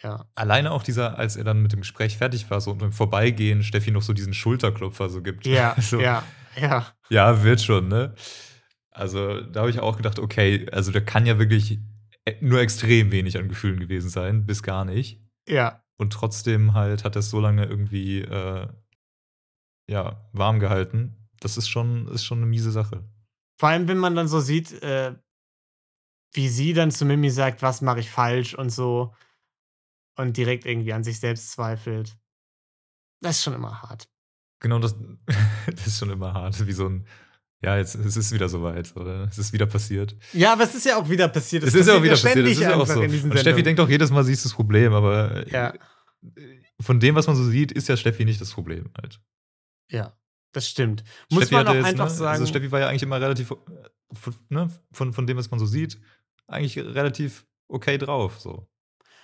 [0.04, 0.28] Ja.
[0.36, 3.64] alleine auch dieser, als er dann mit dem Gespräch fertig war, so und im Vorbeigehen
[3.64, 5.46] Steffi noch so diesen Schulterklopfer so gibt.
[5.48, 6.24] Ja, so, ja,
[6.60, 6.88] ja.
[7.10, 8.14] Ja, wird schon, ne?
[8.92, 11.80] Also, da habe ich auch gedacht, okay, also da kann ja wirklich
[12.28, 15.20] e- nur extrem wenig an Gefühlen gewesen sein, bis gar nicht.
[15.48, 18.68] Ja, Und trotzdem halt hat er es so lange irgendwie, äh,
[19.88, 21.30] ja, warm gehalten.
[21.40, 23.04] Das ist schon, ist schon eine miese Sache.
[23.60, 25.16] vor allem, wenn man dann so sieht, äh,
[26.34, 29.14] wie sie dann zu Mimi sagt, was mache ich falsch und so
[30.16, 32.18] und direkt irgendwie an sich selbst zweifelt.
[33.22, 34.08] Das ist schon immer hart.
[34.60, 34.96] Genau, das,
[35.68, 37.06] das ist schon immer hart, wie so ein,
[37.62, 39.28] ja, jetzt es ist wieder soweit, oder?
[39.30, 40.16] Es ist wieder passiert.
[40.34, 41.64] Ja, aber es ist ja auch wieder passiert.
[41.64, 43.00] Es ist ja auch wieder passiert, es ist ja auch so.
[43.02, 45.74] Und Steffi denkt auch jedes Mal, sie ist das Problem, aber Ja.
[46.36, 49.22] äh, von dem, was man so sieht, ist ja Steffi nicht das Problem halt.
[49.90, 50.18] Ja,
[50.52, 51.04] das stimmt.
[51.30, 52.32] Muss Steffi man auch jetzt, einfach ne, sagen.
[52.34, 53.56] Also Steffi war ja eigentlich immer relativ, äh,
[54.14, 56.00] von, ne, von, von dem, was man so sieht,
[56.48, 58.40] eigentlich relativ okay drauf.
[58.40, 58.68] So.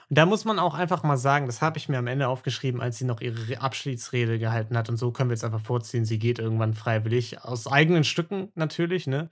[0.09, 2.81] Und da muss man auch einfach mal sagen, das habe ich mir am Ende aufgeschrieben,
[2.81, 4.89] als sie noch ihre Re- Abschiedsrede gehalten hat.
[4.89, 9.05] Und so können wir jetzt einfach vorziehen, sie geht irgendwann freiwillig, aus eigenen Stücken natürlich,
[9.05, 9.29] ne?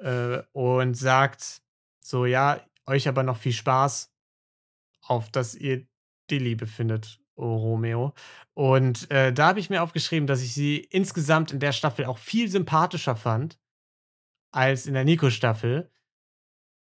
[0.00, 1.60] Äh, und sagt
[2.00, 4.14] so, ja, euch aber noch viel Spaß,
[5.02, 5.86] auf dass ihr
[6.30, 8.14] die Liebe findet, oh Romeo.
[8.54, 12.18] Und äh, da habe ich mir aufgeschrieben, dass ich sie insgesamt in der Staffel auch
[12.18, 13.58] viel sympathischer fand
[14.52, 15.90] als in der Nico-Staffel.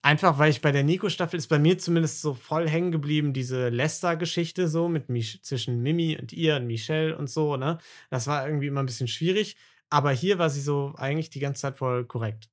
[0.02, 3.68] Einfach, weil ich bei der Nico-Staffel ist bei mir zumindest so voll hängen geblieben, diese
[3.68, 7.76] Lester-Geschichte so mit Mich zwischen Mimi und ihr und Michelle und so, ne?
[8.08, 9.56] Das war irgendwie immer ein bisschen schwierig.
[9.90, 12.48] Aber hier war sie so eigentlich die ganze Zeit voll korrekt.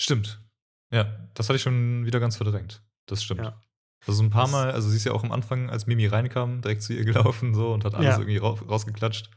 [0.00, 0.42] Stimmt.
[0.90, 2.82] Ja, das hatte ich schon wieder ganz verdrängt.
[3.06, 3.42] Das stimmt.
[3.42, 3.60] Ja.
[4.06, 6.60] Also ein paar Das- Mal, also sie ist ja auch am Anfang, als Mimi reinkam,
[6.62, 7.04] direkt zu ihr
[7.34, 8.18] gelaufen so und hat alles Ja.
[8.18, 9.30] irgendwie ra rausgeklatscht.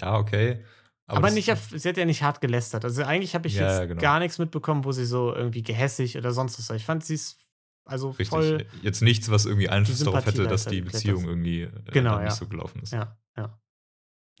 [0.00, 0.64] Ja, okay.
[1.06, 1.52] Aber, das- nicht
[1.82, 2.84] sie hat ja nicht hart gelästert.
[2.84, 4.00] Also eigentlich habe ich Ja, jetzt genau.
[4.00, 6.76] gar nichts mitbekommen, wo sie so irgendwie gehässig oder sonst was war.
[6.76, 7.38] Ich fand sie ist
[7.86, 8.28] also Richtig.
[8.28, 8.66] voll.
[8.82, 12.30] Jetzt nichts, was irgendwie Einfluss darauf hätte, dass da die Beziehung irgendwie äh, Genau, nicht
[12.30, 12.34] ja.
[12.34, 12.92] so gelaufen ist.
[12.94, 13.60] Ja, ja.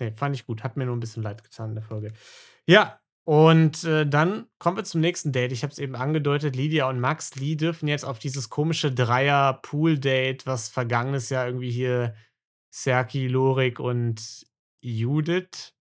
[0.00, 0.64] Nee, fand ich gut.
[0.64, 2.14] Hat mir nur ein bisschen leid getan in der Folge.
[2.66, 5.52] Ja, und äh, dann kommen wir zum nächsten Date.
[5.52, 10.46] Ich habe es eben angedeutet, Lydia und Max, Lee dürfen jetzt auf dieses komische Dreier-Pool-Date,
[10.46, 12.14] was vergangenes Jahr irgendwie hier
[12.70, 14.46] Serki, Lorik und
[14.80, 15.73] Judith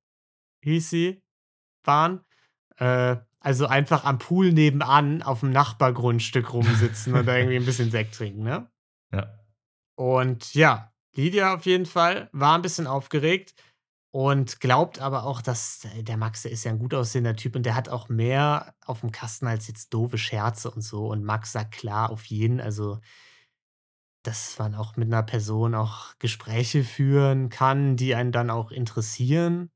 [0.63, 1.21] hieß sie,
[1.83, 2.23] waren.
[2.77, 7.91] Äh, also einfach am Pool nebenan auf dem Nachbargrundstück rumsitzen und da irgendwie ein bisschen
[7.91, 8.69] Sekt trinken, ne?
[9.13, 9.39] Ja.
[9.95, 13.53] Und ja, Lydia auf jeden Fall war ein bisschen aufgeregt
[14.15, 17.55] und glaubt aber auch, dass äh, der Max, der ist ja ein gut aussehender Typ
[17.55, 21.07] und der hat auch mehr auf dem Kasten als jetzt doofe Scherze und so.
[21.07, 22.99] Und Max sagt klar auf jeden, also
[24.23, 29.69] dass man auch mit einer Person auch Gespräche führen kann, die einen dann auch interessieren.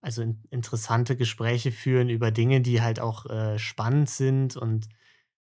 [0.00, 4.88] Also in, interessante Gespräche führen über Dinge, die halt auch äh, spannend sind und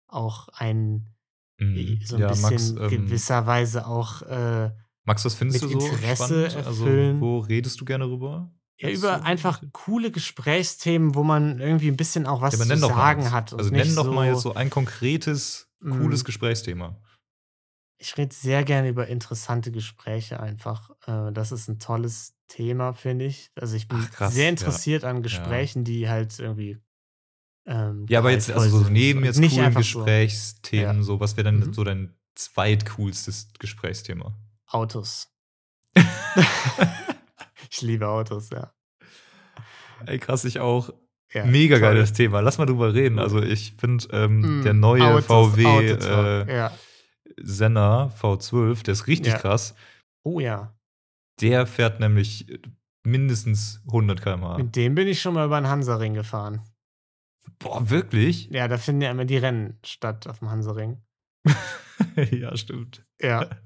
[0.08, 1.14] auch ein
[1.62, 2.00] Mhm.
[2.06, 4.72] so ein ja, bisschen Max, ähm, gewisserweise auch äh,
[5.04, 6.56] Max, was findest mit du so Interesse spannend?
[6.56, 7.22] Also, erfüllen.
[7.22, 8.50] wo redest du gerne rüber?
[8.78, 9.24] ja, über so?
[9.24, 13.54] einfach coole Gesprächsthemen, wo man irgendwie ein bisschen auch was Ja, zu sagen hat.
[13.54, 16.26] Also nenn doch so, mal jetzt so ein konkretes, cooles Mm.
[16.26, 17.02] Gesprächsthema.
[18.02, 20.90] Ich rede sehr gerne über interessante Gespräche einfach.
[21.06, 23.52] Äh, das ist ein tolles Thema, finde ich.
[23.56, 24.50] Also ich bin Ach, krass, sehr ja.
[24.50, 26.78] interessiert an Gesprächen, die halt irgendwie.
[27.66, 31.04] Ähm, Ja, aber jetzt, also so neben jetzt nicht coolen einfach so Gesprächsthemen, Ja.
[31.04, 31.74] so, was wäre denn Mhm.
[31.74, 34.34] so dein zweitcoolstes Gesprächsthema?
[34.68, 35.28] Autos.
[37.70, 38.74] ich liebe Autos, ja.
[40.06, 40.90] Ey, krass, ich auch.
[41.34, 41.82] ja Mega toll.
[41.82, 42.40] geiles Thema.
[42.40, 43.20] Lass mal drüber reden.
[43.20, 46.72] Also ich finde, ähm, Mm, der neue Autos, VW Autotalk, äh, ja.
[47.38, 49.40] Senna V12, der ist richtig Ja.
[49.40, 49.76] krass.
[50.24, 50.74] Oh ja.
[51.42, 52.48] Der fährt nämlich
[53.06, 54.58] mindestens 100 km/h.
[54.58, 56.62] Mit dem bin ich schon mal über den Hansaring gefahren.
[57.60, 58.50] Boah, wirklich?
[58.52, 61.02] Ja, da finden ja immer die Rennen statt auf dem Hansering.
[62.32, 63.06] ja, stimmt.
[63.22, 63.50] Ja.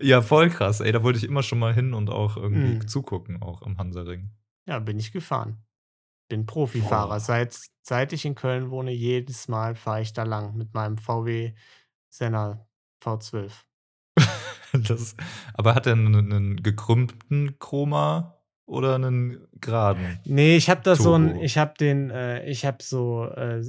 [0.00, 0.80] Ja, voll krass.
[0.80, 2.88] Ey, da wollte ich immer schon mal hin und auch irgendwie Mhm.
[2.88, 4.30] zugucken, auch am Hansaring.
[4.66, 5.62] Ja, bin ich gefahren.
[6.28, 7.08] Bin Profifahrer.
[7.10, 7.20] Boah.
[7.20, 11.52] Seit, seit ich in Köln wohne, jedes Mal fahre ich da lang mit meinem VW
[12.12, 12.66] Senna
[13.02, 13.50] V12.
[14.88, 15.16] Das,
[15.52, 20.18] aber hat er einen, einen gekrümmten Chroma oder einen geraden?
[20.24, 21.42] Nee, ich habe da so ein, Turbo.
[21.42, 23.62] ich habe den, äh, ich habe so äh,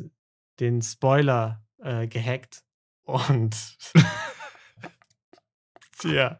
[0.61, 2.63] den Spoiler äh, gehackt
[3.03, 3.53] und
[6.05, 6.39] ja,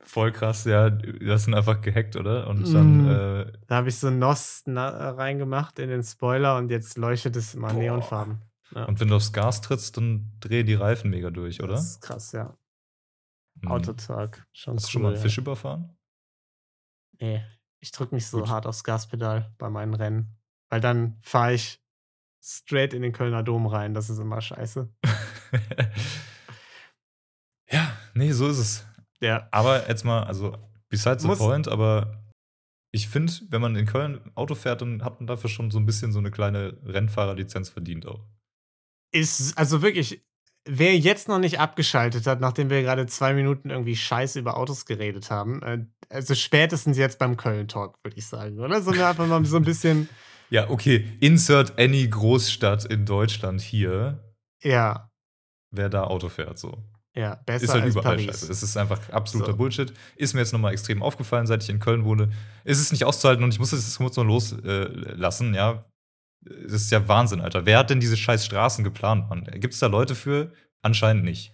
[0.00, 0.90] Voll krass, ja.
[0.90, 2.46] Das sind einfach gehackt, oder?
[2.46, 3.08] Und dann, Mm.
[3.48, 7.54] äh, da habe ich so NOS äh, reingemacht in den Spoiler und jetzt leuchtet es
[7.54, 7.78] immer Boah.
[7.80, 8.42] neonfarben.
[8.74, 11.74] Ja, und wenn du aufs Gas trittst, dann drehen die Reifen mega durch, oder?
[11.74, 12.56] Das ist krass, ja.
[13.60, 13.68] Mhm.
[13.68, 14.46] Autotalk.
[14.52, 15.22] Schon Hast du cool, schon mal einen ja.
[15.22, 15.96] Fisch überfahren?
[17.20, 17.44] Nee,
[17.80, 18.48] ich drücke nicht so Gut.
[18.48, 20.36] hart aufs Gaspedal bei meinen Rennen.
[20.70, 21.80] Weil dann fahre ich
[22.42, 23.94] straight in den Kölner Dom rein.
[23.94, 24.92] Das ist immer scheiße.
[27.70, 28.86] ja, nee, so ist es.
[29.20, 29.48] Ja.
[29.52, 30.56] Aber jetzt mal, also,
[30.88, 32.24] besides the Muss- point, aber
[32.90, 35.86] ich finde, wenn man in Köln Auto fährt, dann hat man dafür schon so ein
[35.86, 38.26] bisschen so eine kleine Rennfahrerlizenz verdient auch.
[39.14, 40.24] Ist, also wirklich,
[40.64, 44.86] wer jetzt noch nicht abgeschaltet hat, nachdem wir gerade zwei Minuten irgendwie scheiße über Autos
[44.86, 48.82] geredet haben, äh, also spätestens jetzt beim Köln-Talk, würde ich sagen, oder?
[48.82, 50.08] Sollen wir einfach mal so ein bisschen,
[50.50, 54.20] Ja, okay, insert any Großstadt in Deutschland hier,
[54.62, 55.10] ja,
[55.70, 56.78] wer da Auto fährt, so.
[57.16, 58.26] ja, besser ist halt als überall Paris.
[58.26, 58.52] scheiße.
[58.52, 59.56] Es ist einfach absoluter So.
[59.56, 59.92] Bullshit.
[60.16, 62.30] Ist mir jetzt nochmal extrem aufgefallen, seit ich in Köln wohne.
[62.64, 65.84] Ist es nicht auszuhalten und ich muss es jetzt kurz noch loslassen, äh, ja.
[66.44, 67.64] Das ist ja Wahnsinn, Alter.
[67.66, 69.44] Wer hat denn diese scheiß Straßen geplant, Mann?
[69.44, 70.52] Gibt es da Leute für?
[70.82, 71.52] Anscheinend nicht.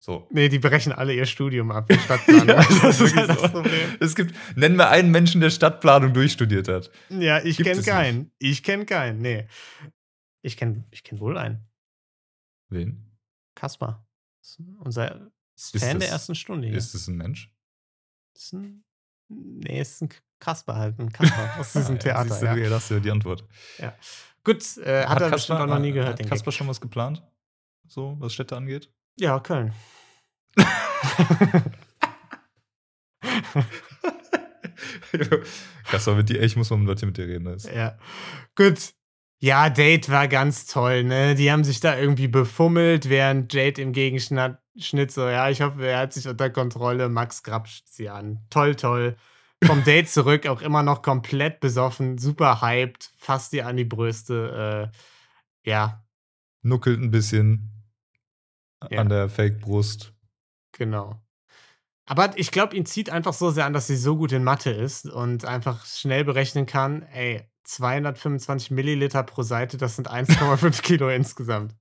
[0.00, 0.26] So.
[0.32, 2.46] Nee, die brechen alle ihr Studium ab, die Stadtplanung.
[2.82, 3.52] das ist halt das.
[3.52, 3.96] Problem.
[4.00, 6.90] Es gibt, nenn mir einen Menschen, der Stadtplanung durchstudiert hat.
[7.08, 8.32] Ja, ich kenne keinen.
[8.38, 9.46] Ich kenne keinen, nee.
[10.42, 11.68] Ich kenne ich kenn wohl einen.
[12.68, 13.16] Wen?
[13.54, 14.04] Kaspar.
[14.80, 16.76] Unser ist Fan das- der ersten Stunde hier.
[16.76, 17.52] Ist es ein Mensch?
[18.34, 18.82] Ist ein,
[19.28, 20.08] nee, ist ein
[20.40, 22.28] Kasper halt, ein Kasper aus diesem Ah, ja, Theater.
[22.30, 22.56] siehst du, Ja.
[22.56, 22.70] ja.
[22.70, 23.44] Das ist ja die Antwort.
[24.44, 27.22] Gut, äh, hat, er bestimmt auch noch nie gehört, Hat Kasper schon was geplant?
[27.86, 28.90] So, was Städte angeht?
[29.18, 29.72] Ja, Köln.
[35.90, 37.44] Kasper, mit dir, ich muss mal mit Leute mit dir reden.
[37.44, 37.64] Das.
[37.64, 37.96] ja.
[38.56, 38.94] Gut.
[39.38, 41.34] Ja, Date war ganz toll, ne?
[41.34, 45.98] Die haben sich da irgendwie befummelt, während Jade im Gegenschnitt so, ja, ich hoffe, er
[45.98, 47.08] hat sich unter Kontrolle.
[47.08, 48.46] Max grapscht sie an.
[48.50, 49.16] Toll, toll.
[49.64, 54.90] Vom Date zurück, auch immer noch komplett besoffen, super hyped, fast ihr an die Brüste.
[54.92, 56.04] Äh, ja,
[56.64, 57.70] Nuckelt ein bisschen
[58.90, 59.00] Ja.
[59.00, 60.12] an der Fake-Brust.
[60.72, 61.20] Genau.
[62.06, 64.70] Aber ich glaube, ihn zieht einfach so sehr an, dass sie so gut in Mathe
[64.70, 71.08] ist und einfach schnell berechnen kann, ey, 225 Milliliter pro Seite, das sind 1,5 Kilo
[71.08, 71.76] insgesamt.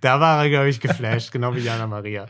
[0.00, 2.26] Da war er, glaube ich, geflasht, genau wie Jana Maria.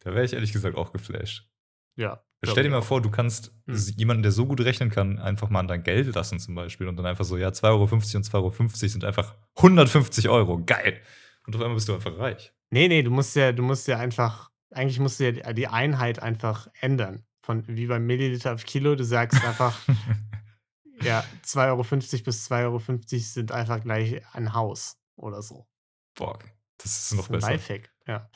[0.00, 1.48] Da wäre ich ehrlich gesagt auch geflasht.
[1.96, 2.24] Ja.
[2.42, 3.76] Stell dir mal vor, du kannst Hm.
[3.96, 6.96] jemanden, der so gut rechnen kann, einfach mal an dein Geld lassen zum Beispiel und
[6.96, 10.64] dann einfach so, ja, 2,50 Euro und 2,50 Euro sind einfach 150 Euro.
[10.64, 11.00] Geil.
[11.46, 12.52] Und auf einmal bist du einfach reich.
[12.70, 16.20] Nee, nee, du musst ja, du musst ja einfach, eigentlich musst du ja die- Einheit
[16.22, 17.24] einfach ändern.
[17.42, 19.78] Von wie beim Milliliter auf Kilo, du sagst einfach,
[21.02, 21.82] ja, 2,50 Euro
[22.24, 22.78] bis 2,50 Euro
[23.18, 25.66] sind einfach gleich ein Haus oder so.
[26.14, 26.38] Boah,
[26.78, 27.52] das ist noch ein besser.
[27.52, 28.30] Lifehack, ja.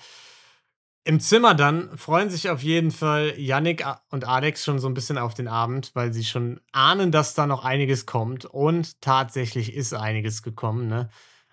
[1.06, 5.18] Im Zimmer dann freuen sich auf jeden Fall Yannick und Alex schon so ein bisschen
[5.18, 8.46] auf den Abend, weil sie schon ahnen, dass da noch einiges kommt.
[8.46, 10.88] Und tatsächlich ist einiges gekommen.
[10.88, 11.10] Ne?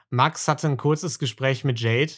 [0.09, 2.13] Max hatte ein kurzes Gespräch mit Jade,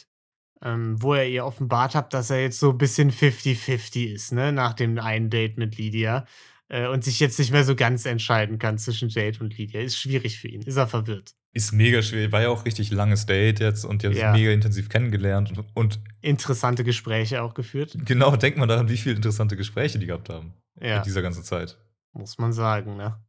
[0.62, 4.52] ähm, wo er ihr offenbart hat, dass er jetzt so ein bisschen 50-50 ist, ne?
[4.52, 6.26] nach dem einen Date mit Lydia.
[6.68, 9.80] Äh, und sich jetzt nicht mehr so ganz entscheiden kann zwischen Jade und Lydia.
[9.80, 10.62] Ist schwierig für ihn.
[10.62, 11.34] Ist er verwirrt.
[11.54, 12.32] Ist mega schwierig.
[12.32, 14.32] War ja auch richtig langes Date jetzt und die haben Ja.
[14.32, 15.56] sich mega intensiv kennengelernt.
[15.56, 17.96] Und, und Interessante Gespräche auch geführt.
[18.04, 20.96] genau, denk mal daran, wie viele interessante Gespräche die gehabt haben Ja.
[20.98, 21.78] in dieser ganzen Zeit.
[22.12, 23.20] Muss man sagen, ne?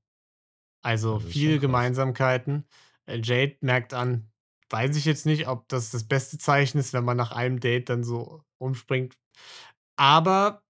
[0.82, 1.60] Also ist viele.
[1.60, 2.66] Gemeinsamkeiten.
[3.06, 4.28] Äh, Jade merkt an,
[4.70, 7.90] weiß ich jetzt nicht, ob das das beste Zeichen ist, wenn man nach einem Date
[7.90, 9.18] dann so umspringt.
[9.98, 10.64] Aber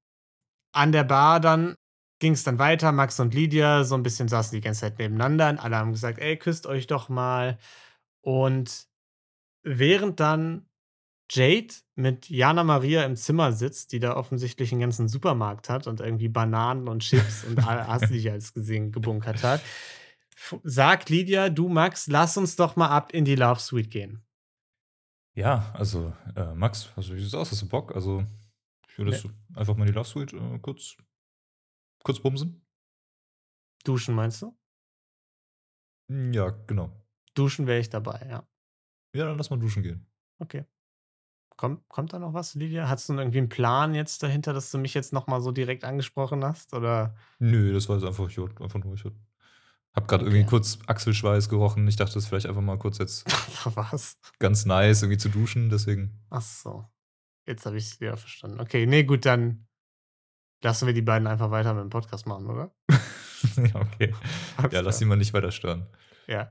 [0.74, 1.76] an der Bar dann
[2.20, 2.92] ging es dann weiter.
[2.92, 6.20] Max und Lydia so ein bisschen saßen die ganze Zeit nebeneinander und alle haben gesagt,
[6.20, 7.58] ey, küsst euch doch mal.
[8.22, 8.88] Und
[9.64, 10.68] während dann
[11.30, 16.00] Jade mit Jana Maria im Zimmer sitzt, die da offensichtlich einen ganzen Supermarkt hat und
[16.00, 19.62] irgendwie Bananen und Chips und all- hast du nicht alles gesehen, gebunkert hat,
[20.64, 24.22] sagt Lydia, du Max, lass uns doch mal ab in die Love Suite gehen.
[25.34, 27.52] Ja, also, äh, Max, also, wie sieht's aus?
[27.52, 27.94] Hast du Bock?
[27.96, 28.24] Also,
[28.88, 30.96] ich würde jetzt einfach mal die Love Suite äh, kurz,
[32.06, 32.62] kurz bumsen.
[33.84, 34.58] Duschen, meinst du?
[36.10, 36.92] Hm, Ja, genau.
[37.34, 38.48] Duschen wäre ich dabei, ja.
[39.14, 40.08] Ja, dann lass mal duschen gehen.
[40.40, 40.66] Okay.
[41.58, 42.90] Kommt, kommt da noch was, Lydia?
[42.90, 46.44] Hast du irgendwie einen Plan jetzt dahinter, dass du mich jetzt nochmal so direkt angesprochen
[46.44, 46.74] hast?
[46.74, 47.16] Oder?
[47.40, 49.06] Nö, das war jetzt einfach, ich einfach nur, ich
[49.94, 50.34] hab gerade Okay.
[50.36, 51.88] irgendwie kurz Achselschweiß gerochen.
[51.88, 53.26] Ich dachte, das ist vielleicht einfach mal kurz jetzt
[53.76, 54.20] was?
[54.40, 56.22] ganz nice, irgendwie zu duschen, deswegen.
[56.30, 56.86] Ach so.
[57.48, 58.60] Jetzt habe ich es wieder verstanden.
[58.60, 59.65] Okay, nee, gut, dann
[60.62, 62.72] lassen wir die beiden einfach weiter mit dem Podcast machen, oder?
[62.90, 64.14] ja, okay.
[64.58, 65.88] Alles Ja, lass sie mal nicht weiter stören.
[66.28, 66.50] Ja.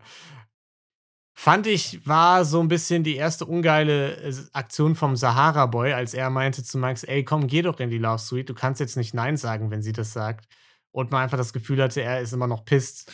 [1.37, 6.15] Fand ich, war so ein bisschen die erste ungeile äh, Aktion vom Sahara Boy, als
[6.15, 8.97] er meinte zu Max, ey, komm, geh doch in die Love Suite, du kannst jetzt
[8.97, 10.47] nicht Nein sagen, wenn sie das sagt.
[10.93, 13.13] Und man einfach das Gefühl hatte, er ist immer noch pisst,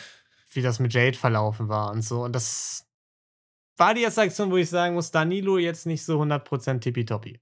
[0.51, 2.23] wie das mit Jade verlaufen war und so.
[2.23, 2.85] Und das
[3.77, 7.41] war die erste Aktion, wo ich sagen muss, Danilo jetzt nicht so 100% tippitoppi.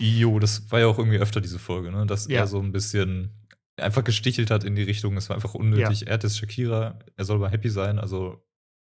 [0.00, 2.06] Jo, das war ja auch irgendwie öfter diese Folge, ne?
[2.06, 2.40] Dass Ja.
[2.40, 3.30] er so ein bisschen
[3.76, 6.06] einfach gestichelt hat in die Richtung, es war einfach unnötig.
[6.06, 8.42] Er hat jetzt Shakira, er soll mal happy sein, also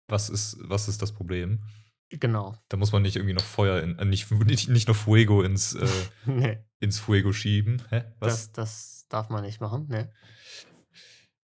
[0.08, 1.64] was ist, was ist das Problem?
[2.10, 2.56] Genau.
[2.70, 5.74] Da muss man nicht irgendwie noch Feuer in, äh, nicht, nicht, nicht noch Fuego ins,
[5.76, 5.88] äh,
[6.26, 7.82] Nee, ins Fuego schieben.
[7.89, 8.04] Hä?
[8.20, 8.52] Was?
[8.52, 9.86] das, das darf man nicht machen.
[9.89, 10.08] Nee.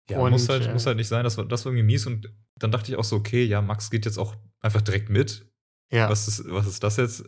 [0.09, 2.05] ja, und, muss, halt, äh, muss halt nicht sein, das war, das war irgendwie mies
[2.07, 5.45] und dann dachte ich auch so, okay, ja, Max geht jetzt auch einfach direkt mit.
[5.91, 6.09] Ja.
[6.09, 7.23] Was ist, was ist das jetzt?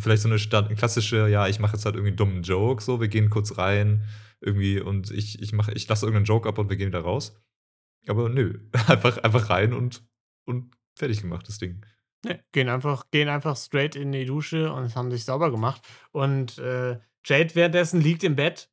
[0.00, 3.00] Vielleicht so eine Sta- klassische, ja, ich mache jetzt halt irgendwie einen dummen Joke, so,
[3.00, 4.04] wir gehen kurz rein,
[4.40, 7.36] irgendwie, und ich, ich mache, ich lasse irgendeinen Joke ab und wir gehen wieder raus.
[8.06, 10.02] Aber nö, einfach, einfach rein und,
[10.46, 11.84] und fertig gemacht, das Ding.
[12.24, 15.82] Nee, gehen einfach, gehen einfach straight in die Dusche und haben sich sauber gemacht.
[16.12, 18.70] Und äh, Jade währenddessen liegt im Bett,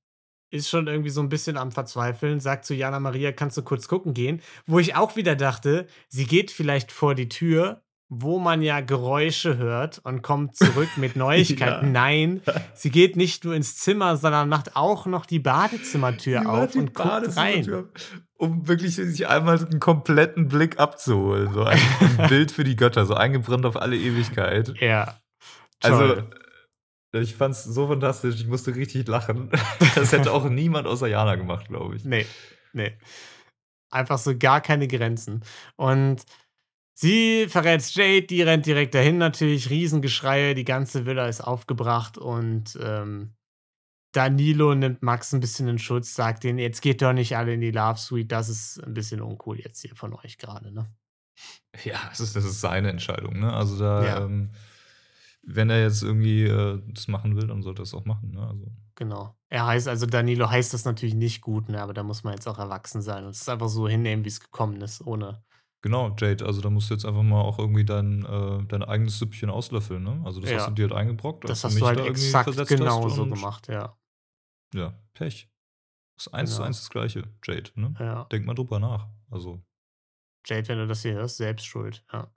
[0.49, 3.87] ist schon irgendwie so ein bisschen am Verzweifeln, sagt zu Jana Maria, kannst du kurz
[3.87, 4.41] gucken gehen?
[4.65, 9.57] Wo ich auch wieder dachte, sie geht vielleicht vor die Tür, wo man ja Geräusche
[9.57, 11.87] hört und kommt zurück mit Neuigkeiten.
[11.87, 11.91] Ja.
[11.91, 12.41] Nein,
[12.73, 17.35] sie geht nicht nur ins Zimmer, sondern macht auch noch die Badezimmertür auf und guckt
[17.35, 17.89] rein.
[18.37, 21.51] Um wirklich sich einmal einen kompletten Blick abzuholen.
[21.53, 21.79] So ein,
[22.17, 24.73] ein Bild für die Götter, so eingebrannt auf alle Ewigkeit.
[24.79, 25.19] Ja.
[25.81, 26.29] Also, toll.
[27.21, 29.51] ich fand's so fantastisch, ich musste richtig lachen.
[29.95, 32.05] Das hätte auch niemand außer Jana gemacht, glaube ich.
[32.05, 32.25] Nee,
[32.73, 32.97] nee.
[33.89, 35.43] Einfach so gar keine Grenzen.
[35.75, 36.23] Und
[36.97, 42.77] sie verrät Jade, die rennt direkt dahin natürlich, Riesengeschreie, die ganze Villa ist aufgebracht und
[42.81, 43.35] ähm,
[44.13, 47.61] Danilo nimmt Max ein bisschen in Schutz, sagt denen, jetzt geht doch nicht alle in
[47.61, 50.87] die Love Suite, das ist ein bisschen uncool jetzt hier von euch gerade, ne?
[51.83, 53.53] Ja, das ist, das ist seine Entscheidung, ne?
[53.53, 54.25] Also da, Ja.
[54.25, 54.49] ähm,
[55.43, 58.41] wenn er jetzt irgendwie äh, das machen will, dann sollte er es auch machen, ne?
[58.47, 59.37] Also, Genau.
[59.49, 61.79] Er heißt, also Danilo heißt das natürlich nicht gut, ne?
[61.81, 64.29] Aber da muss man jetzt auch erwachsen sein und es ist einfach so hinnehmen, wie
[64.29, 65.43] es gekommen ist, ohne.
[65.87, 69.19] Genau, Jade, also da musst du jetzt einfach mal auch irgendwie dein, äh, dein eigenes
[69.19, 70.21] Süppchen auslöffeln, ne?
[70.25, 70.57] Also das Ja.
[70.57, 71.49] hast du dir halt eingebrockt.
[71.49, 73.97] Das hast du halt da irgendwie exakt genau so gemacht, ja.
[74.73, 75.49] Ja, Pech.
[76.17, 76.67] Das ist eins zu Genau.
[76.67, 77.93] eins das gleiche, Jade, ne?
[77.99, 78.23] Ja.
[78.25, 79.07] Denk mal drüber nach.
[79.31, 79.61] Also.
[80.45, 82.03] Jade, wenn du das hier hörst, selbst schuld.
[82.11, 82.29] Ja.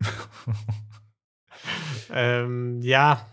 [2.10, 3.26] ähm, ja.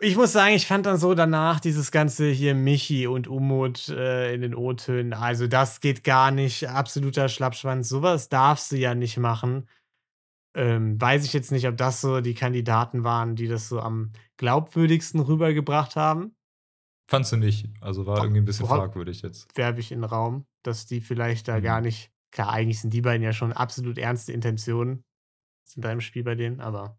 [0.00, 4.34] Ich muss sagen, ich fand dann so danach dieses ganze hier Michi und Umut äh,
[4.34, 5.14] in den O-Tönen.
[5.14, 6.68] Also, das geht gar nicht.
[6.68, 7.88] Absoluter Schlappschwanz.
[7.88, 9.68] Sowas darfst du ja nicht machen.
[10.54, 14.12] Ähm, weiß ich jetzt nicht, ob das so die Kandidaten waren, die das so am
[14.36, 16.34] glaubwürdigsten rübergebracht haben.
[17.10, 17.68] Fandst du nicht?
[17.80, 19.56] Also war irgendwie ein bisschen fragwürdig jetzt.
[19.56, 21.62] werfe ich in den Raum, dass die vielleicht da Mhm.
[21.62, 22.10] gar nicht.
[22.30, 25.04] Klar, eigentlich sind die beiden ja schon absolut ernste Intentionen.
[25.64, 26.98] Sind da im Spiel bei denen, aber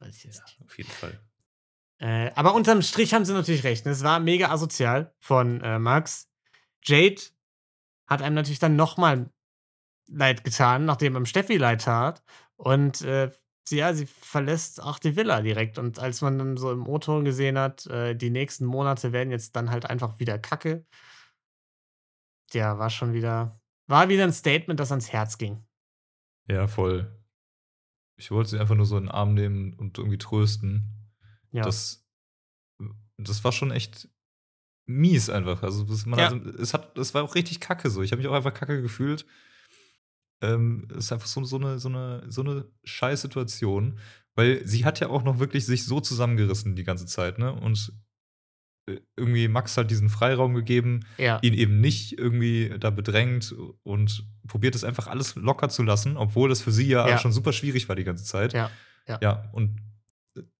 [0.00, 0.60] weiß ich jetzt nicht.
[0.64, 1.20] Auf jeden Fall.
[1.98, 3.86] Äh, aber unterm Strich haben sie natürlich recht.
[3.86, 3.92] ne?
[3.92, 6.28] Es war mega asozial von äh, Max.
[6.84, 7.22] Jade
[8.06, 9.30] hat einem natürlich dann nochmal
[10.08, 12.22] leid getan, nachdem ihm Steffi leid tat.
[12.56, 13.32] Und äh,
[13.64, 15.78] sie, ja, sie verlässt auch die Villa direkt.
[15.78, 19.56] Und als man dann so im O-Ton gesehen hat, äh, die nächsten Monate werden jetzt
[19.56, 20.86] dann halt einfach wieder Kacke.
[22.52, 25.66] Ja, war schon wieder, war wieder ein Statement, das ans Herz ging.
[26.48, 27.12] Ja, voll.
[28.18, 31.05] Ich wollte sie einfach nur so in den Arm nehmen und irgendwie trösten.
[31.56, 31.62] Ja.
[31.64, 32.06] Das,
[33.18, 34.08] das war schon echt
[34.86, 35.62] mies einfach.
[35.62, 36.30] Also, Ja.
[36.30, 38.02] hat, es, hat, es war auch richtig kacke so.
[38.02, 39.26] Ich habe mich auch einfach kacke gefühlt.
[40.42, 43.98] Ähm, es ist einfach so, so, eine, so, eine, so eine scheiß Situation,
[44.34, 47.52] weil sie hat ja auch noch wirklich sich so zusammengerissen die ganze Zeit, ne?
[47.54, 47.92] Und
[48.86, 51.38] äh, irgendwie Max hat diesen Freiraum gegeben, ja.
[51.40, 56.50] ihn eben nicht irgendwie da bedrängt und probiert es einfach alles locker zu lassen, obwohl
[56.50, 57.18] das für sie ja, Ja.
[57.18, 58.52] schon super schwierig war die ganze Zeit.
[58.52, 58.70] Ja,
[59.08, 59.18] ja.
[59.22, 59.80] Ja, und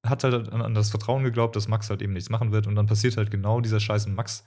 [0.04, 2.74] hat halt an, an das Vertrauen geglaubt, dass Max halt eben nichts machen wird und
[2.76, 4.44] dann passiert halt genau dieser Scheiß und Max,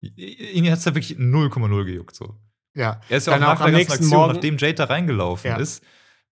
[0.00, 2.36] ihn hat es halt wirklich 0,0 gejuckt so.
[2.74, 3.00] ja.
[3.08, 5.56] Er ist ja auch nach der ganzen Aktion, Morgen- nachdem Jade da reingelaufen Ja.
[5.56, 5.84] ist,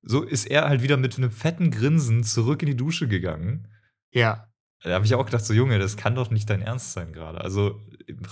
[0.02, 3.68] so ist er halt wieder mit einem fetten Grinsen zurück in die Dusche gegangen.
[4.12, 4.48] Ja.
[4.84, 7.40] Da habe ich auch gedacht, so Junge, das kann doch nicht dein Ernst sein gerade.
[7.40, 7.80] Also,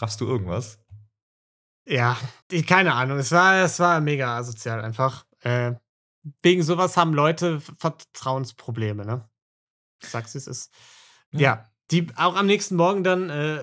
[0.00, 0.78] raffst du irgendwas?
[1.88, 2.16] Ja,
[2.50, 3.18] ich, keine Ahnung.
[3.18, 5.26] Es war, es war mega asozial einfach.
[5.40, 5.74] Äh,
[6.42, 9.28] wegen sowas haben Leute Vertrauensprobleme, ne?
[10.02, 10.72] Ich sag's, wie es ist.
[11.32, 11.40] Ja.
[11.40, 13.60] ja, die auch am nächsten Morgen dann, äh,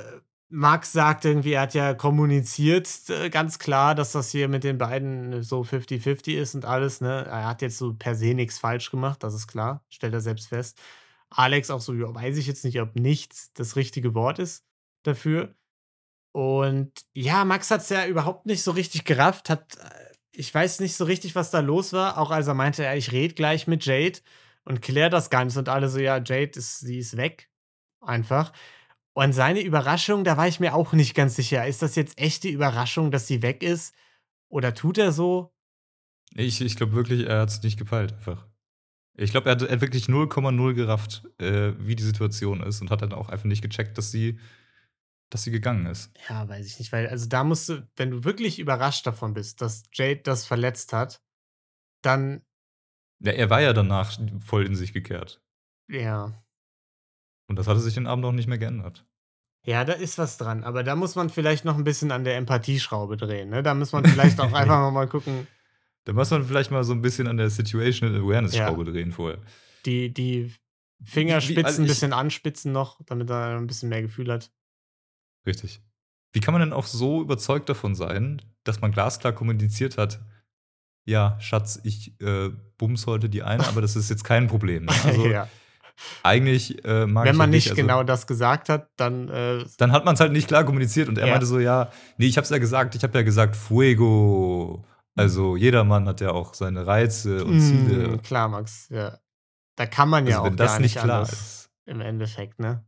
[0.50, 4.78] Max sagt irgendwie, er hat ja kommuniziert äh, ganz klar, dass das hier mit den
[4.78, 7.26] beiden so 50-50 ist und alles, ne?
[7.26, 10.50] Er hat jetzt so per se nichts falsch gemacht, das ist klar, stellt er selbst
[10.50, 10.80] fest.
[11.32, 14.64] Alex auch so, ja, weiß ich jetzt nicht, ob nichts das richtige Wort ist
[15.02, 15.56] dafür.
[16.34, 20.80] Und ja, Max hat es ja überhaupt nicht so richtig gerafft, hat, äh, ich weiß
[20.82, 23.66] nicht so richtig, was da los war, auch als er meinte, ja, ich rede gleich
[23.68, 24.20] mit Jade
[24.66, 27.50] und klär das Ganze und alle so, ja, Jade ist, sie ist weg.
[28.02, 28.54] Einfach.
[29.14, 31.66] Und seine Überraschung, da war ich mir auch nicht ganz sicher.
[31.68, 33.94] Ist das jetzt echte Überraschung, dass sie weg ist?
[34.50, 35.54] Oder tut er so?
[36.36, 38.48] Ich, ich glaube wirklich, er hat es nicht gepeilt, einfach.
[39.16, 43.14] Ich glaube, er hat wirklich 0,0 gerafft, äh, wie die Situation ist und hat dann
[43.14, 44.40] auch einfach nicht gecheckt, dass sie,
[45.30, 46.12] dass sie gegangen ist.
[46.28, 49.62] Ja, weiß ich nicht, weil, also da musst du, wenn du wirklich überrascht davon bist,
[49.62, 51.22] dass Jade das verletzt hat,
[52.02, 52.42] dann.
[53.24, 55.42] Ja, er war ja danach voll in sich gekehrt.
[55.90, 56.34] Ja.
[57.48, 59.06] Und das hatte sich den Abend auch nicht mehr geändert.
[59.66, 62.36] Ja, da ist was dran, aber da muss man vielleicht noch ein bisschen an der
[62.36, 63.50] Empathieschraube drehen.
[63.50, 63.64] Ne?
[63.64, 65.48] Da muss man vielleicht auch einfach mal gucken.
[66.04, 68.92] Da muss man vielleicht mal so ein bisschen an der Situational Awareness-Schraube ja.
[68.92, 69.40] drehen vorher.
[69.86, 70.54] Die, die
[71.02, 74.52] Fingerspitzen wie, also ein bisschen anspitzen noch, damit er ein bisschen mehr Gefühl hat.
[75.46, 75.82] Richtig.
[76.34, 80.20] Wie kann man denn auch so überzeugt davon sein, dass man glasklar kommuniziert hat,
[81.06, 84.86] ja, Schatz, ich äh, bums heute die eine, aber das ist jetzt kein Problem.
[84.86, 84.94] Ne?
[85.06, 85.48] Also, ja.
[86.24, 89.30] Eigentlich äh, mag Wenn man nicht also, genau das gesagt hat, dann.
[89.30, 91.34] Äh, dann hat man es halt nicht klar kommuniziert und er ja.
[91.34, 94.84] meinte so: Ja, nee, ich hab's ja gesagt, ich habe ja gesagt, Fuego.
[95.16, 98.08] Also jedermann hat ja auch seine Reize und Ziele.
[98.08, 99.20] Mm, klar, Max, ja.
[99.76, 101.70] Da kann man ja also, auch gar nicht klar ist.
[101.86, 102.84] Im Endeffekt, ne?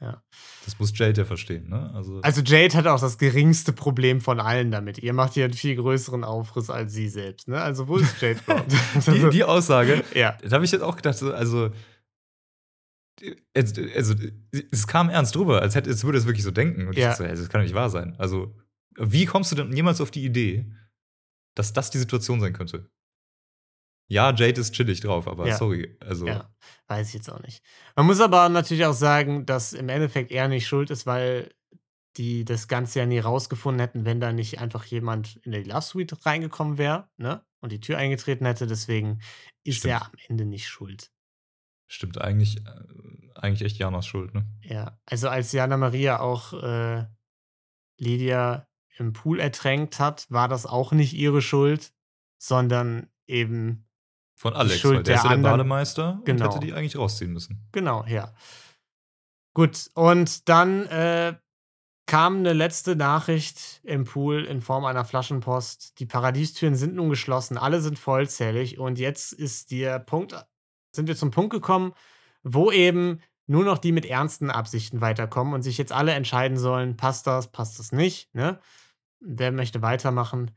[0.00, 0.22] Ja.
[0.64, 1.90] Das muss Jade ja verstehen, ne?
[1.94, 4.98] Also, also Jade hat auch das geringste Problem von allen damit.
[4.98, 7.60] Ihr macht hier einen viel größeren Aufriss als sie selbst, ne?
[7.60, 8.72] Also wo ist Jade überhaupt?
[9.06, 10.36] die, die, Aussage, ja.
[10.42, 11.70] da habe ich jetzt auch gedacht, also
[13.54, 14.14] also, also,
[14.72, 16.88] es kam ernst drüber, als, hätte, als würde es wirklich so denken.
[16.88, 17.12] Und ja.
[17.12, 18.16] ich so, das kann doch nicht wahr sein.
[18.18, 18.56] Also,
[18.96, 20.70] wie kommst du denn jemals auf die Idee,
[21.54, 22.90] dass das die Situation sein könnte?
[24.08, 25.56] Ja, Jade ist chillig drauf, aber ja.
[25.56, 25.96] sorry.
[26.00, 26.26] Also.
[26.26, 26.50] Ja,
[26.88, 27.62] weiß ich jetzt auch nicht.
[27.96, 31.54] Man muss aber natürlich auch sagen, dass im Endeffekt er nicht schuld ist, weil
[32.16, 35.82] die das Ganze ja nie rausgefunden hätten, wenn da nicht einfach jemand in die Love
[35.82, 37.44] Suite reingekommen wäre, ne?
[37.60, 38.66] Und die Tür eingetreten hätte.
[38.66, 39.20] Deswegen
[39.64, 39.92] ist Stimmt.
[39.92, 41.10] er am Ende nicht schuld.
[41.86, 42.70] Stimmt, eigentlich, äh,
[43.34, 44.46] eigentlich echt Janas Schuld, ne?
[44.62, 47.06] Ja, also als Jana Maria auch äh,
[47.98, 51.92] Lydia im Pool ertränkt hat, war das auch nicht ihre Schuld,
[52.38, 53.83] sondern eben
[54.44, 56.44] von Alex, Schuld weil der, der ist ja der Bademeister genau.
[56.44, 57.66] und hätte die eigentlich rausziehen müssen.
[57.72, 58.34] Genau, ja.
[59.54, 61.34] Gut, und dann äh,
[62.04, 65.98] kam eine letzte Nachricht im Pool in Form einer Flaschenpost.
[65.98, 70.36] Die Paradiestüren sind nun geschlossen, alle sind vollzählig und jetzt ist der Punkt
[70.94, 71.94] sind wir zum Punkt gekommen,
[72.42, 76.98] wo eben nur noch die mit ernsten Absichten weiterkommen und sich jetzt alle entscheiden sollen,
[76.98, 78.60] passt das, passt das nicht, ne?
[79.20, 80.50] Wer möchte weitermachen?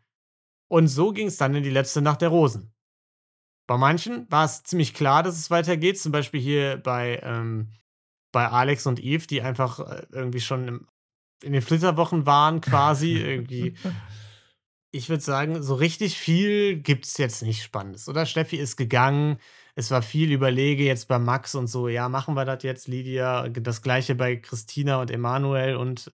[0.67, 2.73] Und so ging es dann in die letzte Nacht der Rosen.
[3.68, 7.70] Bei manchen war es ziemlich klar, dass es weitergeht, zum Beispiel hier bei, ähm,
[8.32, 10.88] bei Alex und Eve, die einfach äh, irgendwie schon im,
[11.43, 13.18] in den Flitterwochen waren, quasi.
[13.18, 13.76] irgendwie.
[14.91, 18.26] Ich würde sagen, so richtig viel gibt es jetzt nicht Spannendes, oder?
[18.26, 19.38] Steffi ist gegangen,
[19.76, 23.47] es war viel Überlege jetzt bei Max und so, ja, machen wir das jetzt, Lydia.
[23.49, 26.11] Das gleiche bei Christina und Emanuel und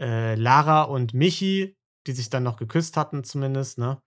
[0.00, 1.76] äh, Lara und Michi,
[2.06, 4.00] die sich dann noch geküsst hatten, zumindest, ne?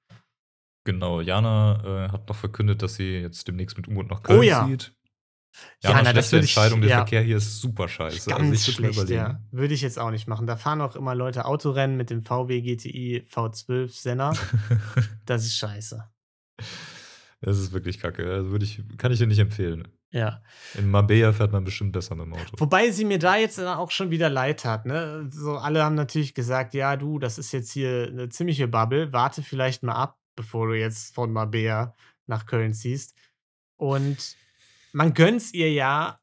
[0.85, 4.43] Genau, Jana äh, hat noch verkündet, dass sie jetzt demnächst mit Umut nach Köln oh,
[4.43, 4.65] ja.
[4.65, 4.93] zieht.
[5.81, 6.97] Jana, ja, das würde Entscheidung, der ja.
[6.97, 8.29] Verkehr hier ist super scheiße.
[8.29, 9.41] Ganz also schlecht, ja.
[9.51, 10.47] Würde ich jetzt auch nicht machen.
[10.47, 14.33] Da fahren auch immer Leute Autorennen mit dem VW GTI V12 Senna.
[15.25, 16.03] das ist scheiße.
[17.41, 18.31] Das ist wirklich kacke.
[18.31, 19.87] Also würde ich, kann ich dir nicht empfehlen.
[20.11, 20.41] Ja.
[20.75, 22.55] In Marbella fährt man bestimmt besser mit dem Auto.
[22.57, 24.85] Wobei sie mir da jetzt auch schon wieder leid hat.
[24.85, 25.29] Ne?
[25.31, 29.11] So, alle haben natürlich gesagt, ja, du, das ist jetzt hier eine ziemliche Bubble.
[29.11, 31.95] Warte vielleicht mal ab, bevor du jetzt von Marbella
[32.27, 33.15] nach Köln ziehst.
[33.77, 34.35] Und
[34.93, 36.19] man gönnt's ihr ja,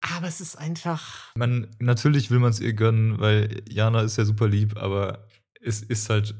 [0.00, 1.34] aber es ist einfach.
[1.36, 5.26] Man, natürlich will man es ihr gönnen, weil Jana ist ja super lieb, aber
[5.60, 6.34] es ist halt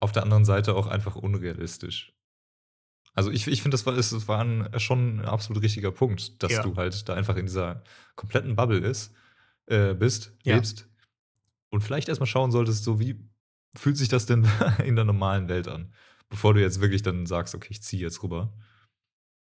[0.00, 2.12] auf der anderen Seite auch einfach unrealistisch.
[3.14, 6.52] Also ich, ich finde, das war, das war ein, schon ein absolut richtiger Punkt, dass
[6.52, 6.62] ja.
[6.62, 7.82] du halt da einfach in dieser
[8.14, 9.12] kompletten Bubble ist,
[9.66, 10.54] äh, bist, ja.
[10.54, 10.88] lebst
[11.70, 13.28] und vielleicht erstmal schauen solltest, so wie
[13.74, 14.48] fühlt sich das denn
[14.84, 15.92] in der normalen Welt an,
[16.28, 18.52] bevor du jetzt wirklich dann sagst, okay, ich ziehe jetzt rüber.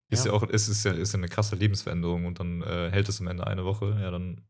[0.10, 2.90] Ist ja, ja auch, ist, ist ja, ist ja eine krasse Lebensveränderung und dann äh,
[2.92, 4.48] hält es am Ende eine Woche, ja, dann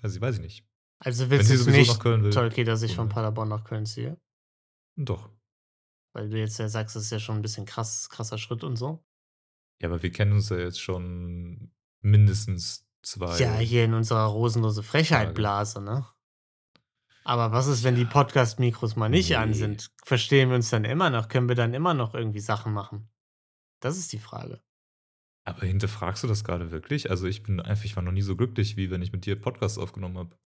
[0.00, 0.66] weiß ich, weiß ich nicht.
[1.00, 3.86] Also willst du nicht nach Köln will, toll, okay, dass ich von Paderborn nach Köln
[3.86, 4.16] ziehe?
[4.96, 5.30] Doch.
[6.12, 8.76] Weil du jetzt ja sagst, das ist ja schon ein bisschen krass, krasser Schritt und
[8.76, 9.04] so.
[9.82, 13.36] Ja, aber wir kennen uns ja jetzt schon mindestens zwei.
[13.38, 14.84] Ja, hier in unserer rosenlose.
[14.84, 16.06] Frechheit-Blase, ne?
[17.26, 19.54] Aber was ist, wenn die Podcast-Mikros mal nicht an Nee.
[19.54, 19.90] sind?
[20.04, 21.28] Verstehen wir uns dann immer noch?
[21.28, 23.08] Können wir dann immer noch irgendwie Sachen machen?
[23.80, 24.62] Das ist die Frage.
[25.46, 27.10] Aber hinterfragst du das gerade wirklich?
[27.10, 29.40] Also ich bin einfach, ich war noch nie so glücklich, wie wenn ich mit dir
[29.40, 30.38] Podcast aufgenommen habe.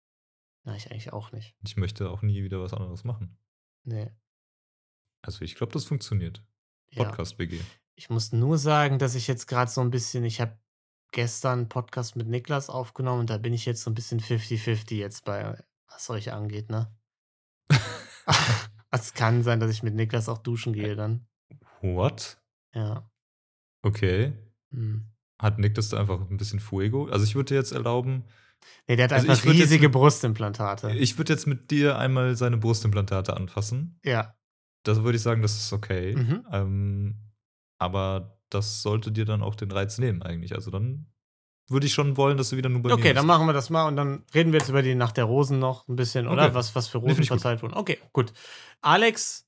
[0.66, 1.56] Na, ich eigentlich auch nicht.
[1.66, 3.38] Ich möchte auch nie wieder was anderes machen.
[3.84, 4.12] Nee.
[5.24, 6.44] Also ich glaube, das funktioniert.
[6.92, 7.04] Ja.
[7.04, 7.60] Podcast-WG.
[7.96, 10.60] Ich muss nur sagen, dass ich jetzt gerade so ein bisschen, ich habe
[11.12, 14.96] gestern einen Podcast mit Niklas aufgenommen und da bin ich jetzt so ein bisschen 50-50
[14.96, 16.92] jetzt bei, was solche angeht, ne?
[18.92, 21.28] Es kann sein, dass ich mit Niklas auch duschen gehe dann.
[21.82, 22.42] What?
[22.74, 23.10] Ja.
[23.84, 24.34] Okay.
[24.72, 25.12] Hm.
[25.42, 27.06] Hat Nick das da einfach ein bisschen Fuego?
[27.10, 28.24] Also ich würde dir jetzt erlauben,
[28.88, 30.92] Nee, der hat Also einfach riesige mit- Brustimplantate.
[30.92, 34.00] ich würde jetzt mit dir einmal seine Brustimplantate anfassen.
[34.04, 34.34] ja.
[34.84, 36.16] Das würde ich sagen, das ist okay.
[36.16, 36.48] Mhm.
[36.50, 37.32] Ähm,
[37.78, 40.54] aber das sollte dir dann auch den Reiz nehmen eigentlich.
[40.56, 41.12] Also dann
[41.70, 43.70] würde ich schon wollen, dass du wieder nur bei mir Okay, dann machen wir das
[43.70, 46.46] mal und dann reden wir jetzt über die Nacht der Rosen noch ein bisschen, oder?
[46.46, 46.54] Okay.
[46.56, 47.28] Was, was für Nee, Rosen gut.
[47.28, 47.74] verteilt wurden.
[47.74, 48.34] Okay, gut.
[48.82, 49.48] Alex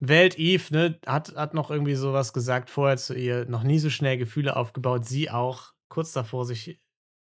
[0.00, 0.98] wählt Eve, ne?
[1.06, 5.06] Hat, hat noch irgendwie sowas gesagt vorher zu ihr, noch nie so schnell Gefühle aufgebaut.
[5.06, 6.80] Sie auch kurz davor, sich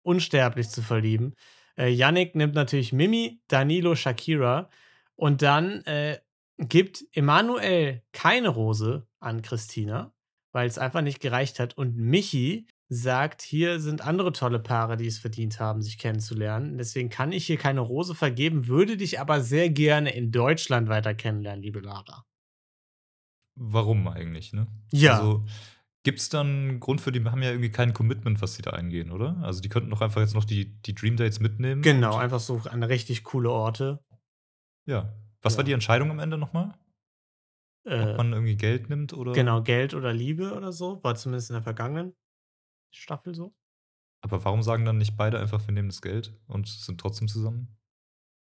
[0.02, 1.34] unsterblich zu verlieben.
[1.78, 4.68] Äh, Yannick nimmt natürlich Mimi, Danilo, Shakira
[5.14, 6.18] und dann äh,
[6.58, 10.12] gibt Emanuel keine Rose an Christina,
[10.52, 11.76] weil es einfach nicht gereicht hat.
[11.76, 16.78] Und Michi sagt, hier sind andere tolle Paare, die es verdient haben, sich kennenzulernen.
[16.78, 21.14] Deswegen kann ich hier keine Rose vergeben, würde dich aber sehr gerne in Deutschland weiter
[21.14, 22.24] kennenlernen, liebe Lara.
[23.58, 24.66] Warum eigentlich, ne?
[24.92, 25.14] Ja.
[25.18, 25.44] Also
[26.04, 28.70] gibt es dann einen Grund für die, haben ja irgendwie kein Commitment, was sie da
[28.72, 29.38] eingehen, oder?
[29.42, 31.82] Also die könnten doch einfach jetzt noch die, die Dream Dates mitnehmen.
[31.82, 34.04] Genau, einfach so an richtig coole Orte.
[34.86, 35.12] Ja.
[35.42, 35.58] Was Ja.
[35.58, 36.74] war die Entscheidung am Ende nochmal?
[37.86, 39.32] Ob Äh, man irgendwie Geld nimmt oder?
[39.32, 41.02] genau, Geld oder Liebe oder so.
[41.02, 42.14] War zumindest in der vergangenen
[42.90, 43.54] Staffel so.
[44.20, 47.76] Aber warum sagen dann nicht beide einfach, wir nehmen das Geld und sind trotzdem zusammen?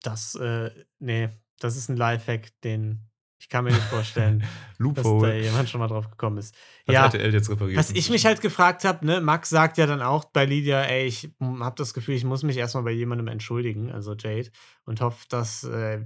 [0.03, 1.29] Das, äh, nee,
[1.59, 3.09] das ist ein Lifehack, den
[3.43, 4.45] ich kann mir nicht vorstellen,
[4.79, 6.55] dass da jemand schon mal drauf gekommen ist.
[6.87, 7.77] Hat Ja, RTL jetzt repariert.
[7.77, 11.07] Was ich mich halt gefragt habe, ne, Max sagt ja dann auch bei Lydia, ey,
[11.07, 14.53] ich habe das Gefühl, ich muss mich erstmal bei jemandem entschuldigen, also Jade,
[14.85, 16.05] und hoffe, dass äh,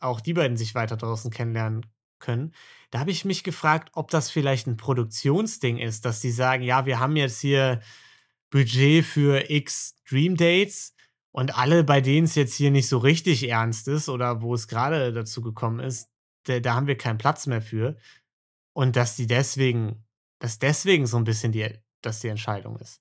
[0.00, 1.86] auch die beiden sich weiter draußen kennenlernen
[2.18, 2.52] können.
[2.90, 6.86] Da habe ich mich gefragt, ob das vielleicht ein Produktionsding ist, dass die sagen, ja,
[6.86, 7.80] wir haben jetzt hier
[8.50, 10.94] Budget für X Dream Dates
[11.32, 14.68] und alle, bei denen es jetzt hier nicht so richtig ernst ist oder wo es
[14.68, 16.08] gerade dazu gekommen ist,
[16.44, 17.96] da, da haben wir keinen Platz mehr für.
[18.72, 20.04] Und dass die deswegen,
[20.38, 21.68] dass deswegen so ein bisschen die,
[22.02, 23.00] dass die Entscheidung ist.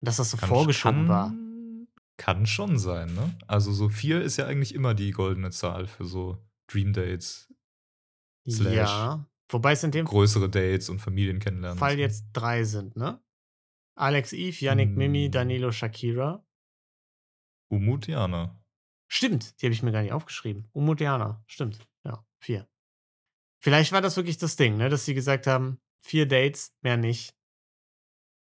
[0.00, 1.34] Und dass das so Kann- vorgeschoben kann, war.
[2.16, 3.36] Kann schon sein, ne?
[3.48, 7.52] Also so vier ist ja eigentlich immer die goldene Zahl für so Dream Dates,
[8.48, 9.26] slash Ja.
[9.50, 11.78] Wobei es in dem größere Dates und Familien kennenlernen.
[11.78, 13.22] Fall jetzt drei sind, ne?
[13.94, 15.30] Alex Eve, Yannick Mimi, Hm.
[15.32, 16.44] Danilo Shakira.
[17.68, 18.60] Umut Jana.
[19.06, 20.68] Stimmt, die habe ich mir gar nicht aufgeschrieben.
[20.72, 21.86] Umodiana, stimmt.
[22.04, 22.66] Ja, vier.
[23.60, 24.88] Vielleicht war das wirklich das Ding, ne?
[24.88, 27.34] Dass sie gesagt haben, vier Dates, mehr nicht.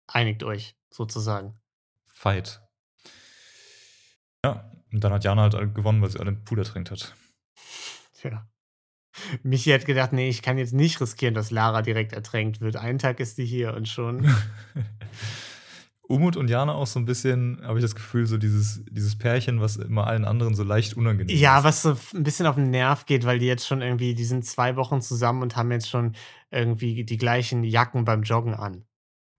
[0.06, 1.60] Einigt euch, sozusagen.
[2.06, 2.62] Fight.
[4.44, 7.14] Ja, und dann hat Jana halt gewonnen, weil sie alle im Pool ertränkt hat.
[8.22, 8.48] Ja.
[9.42, 12.76] Michi hat gedacht, nee, ich kann jetzt nicht riskieren, dass Lara direkt ertränkt wird.
[12.76, 14.26] Einen Tag ist die hier und schon.
[16.08, 19.60] Umut und Jana auch so ein bisschen, habe ich das Gefühl, so dieses, dieses Pärchen,
[19.60, 21.64] was immer allen anderen so leicht unangenehm Ja, ist.
[21.64, 24.44] was so ein bisschen auf den Nerv geht, weil die jetzt schon irgendwie, die sind
[24.44, 26.14] zwei Wochen zusammen und haben jetzt schon
[26.50, 28.84] irgendwie die gleichen Jacken beim Joggen an.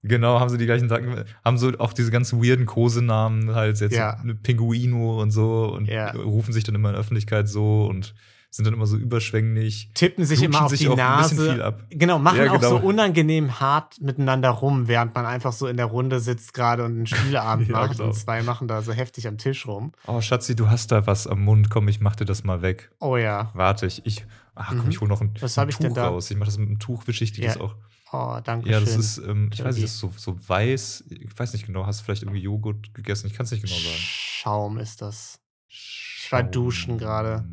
[0.03, 3.95] Genau, haben sie die gleichen Sachen, haben so auch diese ganzen weirden Kosenamen, halt jetzt
[3.95, 4.21] Ja.
[4.41, 6.11] Pinguino und so und Ja.
[6.11, 8.15] rufen sich dann immer in der Öffentlichkeit so und
[8.55, 9.89] sind dann immer so überschwänglich.
[9.95, 11.53] Tippen sich immer auf sich die auch Nase.
[11.53, 11.83] viel ab.
[11.89, 12.87] Genau, machen Ja, auch so genau.
[12.87, 17.07] unangenehm hart miteinander rum, während man einfach so in der Runde sitzt gerade und einen
[17.07, 18.05] Spieleabend Ja, macht genau.
[18.09, 19.91] und zwei machen da so heftig am Tisch rum.
[20.05, 22.91] Oh, Schatzi, du hast da was am Mund, komm, ich mach dir das mal weg.
[22.99, 23.49] Oh ja.
[23.55, 24.23] Warte, ich, ich
[24.53, 24.89] ach komm, Mhm.
[24.91, 26.09] ich hol noch ein, Was ein ich Tuch denn da?
[26.09, 26.29] raus.
[26.29, 27.75] Ich mach das mit einem Tuch, wische ich dir Ja, das auch.
[28.11, 28.85] Oh, danke Ja, schön.
[28.85, 31.05] das ist, ähm, ich weiß nicht, das ist so, so weiß.
[31.09, 33.25] Ich weiß nicht genau, hast du vielleicht irgendwie Joghurt gegessen?
[33.25, 33.95] Ich kann es nicht genau sagen.
[33.97, 35.39] Schaum ist das.
[35.67, 37.43] Ich war duschen gerade.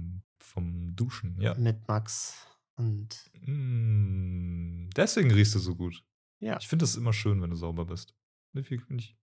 [0.61, 1.55] Vom Duschen, ja.
[1.55, 2.47] Mit Max.
[2.77, 6.03] Und Mm, deswegen riechst du so gut.
[6.41, 8.15] ja, Ich finde das immer schön, wenn du sauber bist.
[8.55, 9.17] Finde ich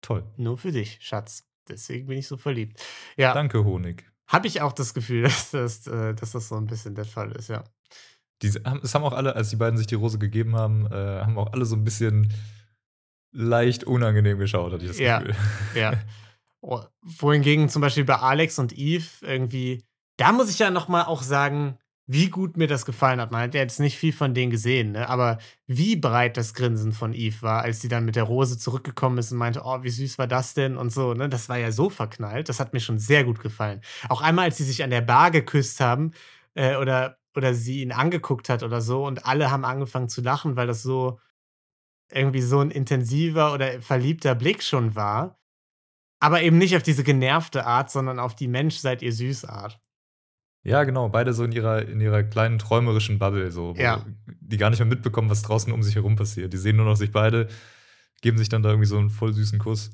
[0.00, 0.24] toll.
[0.36, 1.44] nur für dich, Schatz.
[1.68, 2.82] Deswegen bin ich so verliebt.
[3.16, 4.10] Ja, Danke, Honig.
[4.26, 7.32] habe ich auch das Gefühl, dass das, äh, dass das so ein bisschen der Fall
[7.32, 7.64] ist, ja.
[8.64, 11.36] Haben- es haben auch alle, als die beiden sich die Rose gegeben haben, äh, haben
[11.38, 12.32] auch alle so ein bisschen
[13.32, 15.18] leicht unangenehm geschaut, hatte ich das Ja.
[15.20, 15.36] Gefühl.
[15.74, 15.92] Ja.
[16.60, 19.84] Oh, wohingegen zum Beispiel bei Alex und Eve irgendwie,
[20.18, 21.78] da muss ich ja noch mal auch sagen,
[22.10, 23.30] wie gut mir das gefallen hat.
[23.30, 25.08] Man hat ja jetzt nicht viel von denen gesehen, ne?
[25.08, 29.18] aber wie breit das Grinsen von Eve war, als sie dann mit der Rose zurückgekommen
[29.18, 31.12] ist und meinte, oh, wie süß war das denn und so.
[31.12, 31.28] Ne?
[31.28, 32.48] Das war ja so verknallt.
[32.48, 33.82] Das hat mir schon sehr gut gefallen.
[34.08, 36.12] Auch einmal, als sie sich an der Bar geküsst haben
[36.54, 40.56] äh, oder, oder sie ihn angeguckt hat oder so und alle haben angefangen zu lachen,
[40.56, 41.20] weil das so
[42.10, 45.38] irgendwie so ein intensiver oder verliebter Blick schon war.
[46.20, 49.78] Aber eben nicht auf diese genervte Art, sondern auf die Mensch seid ihr süß Art.
[50.68, 54.04] Ja, genau, beide so in ihrer, in ihrer kleinen träumerischen Bubble, so, Ja.
[54.40, 56.52] die gar nicht mehr mitbekommen, was draußen um sich herum passiert.
[56.52, 57.48] Die sehen nur noch sich beide,
[58.20, 59.90] geben sich dann da irgendwie so einen voll süßen Kuss.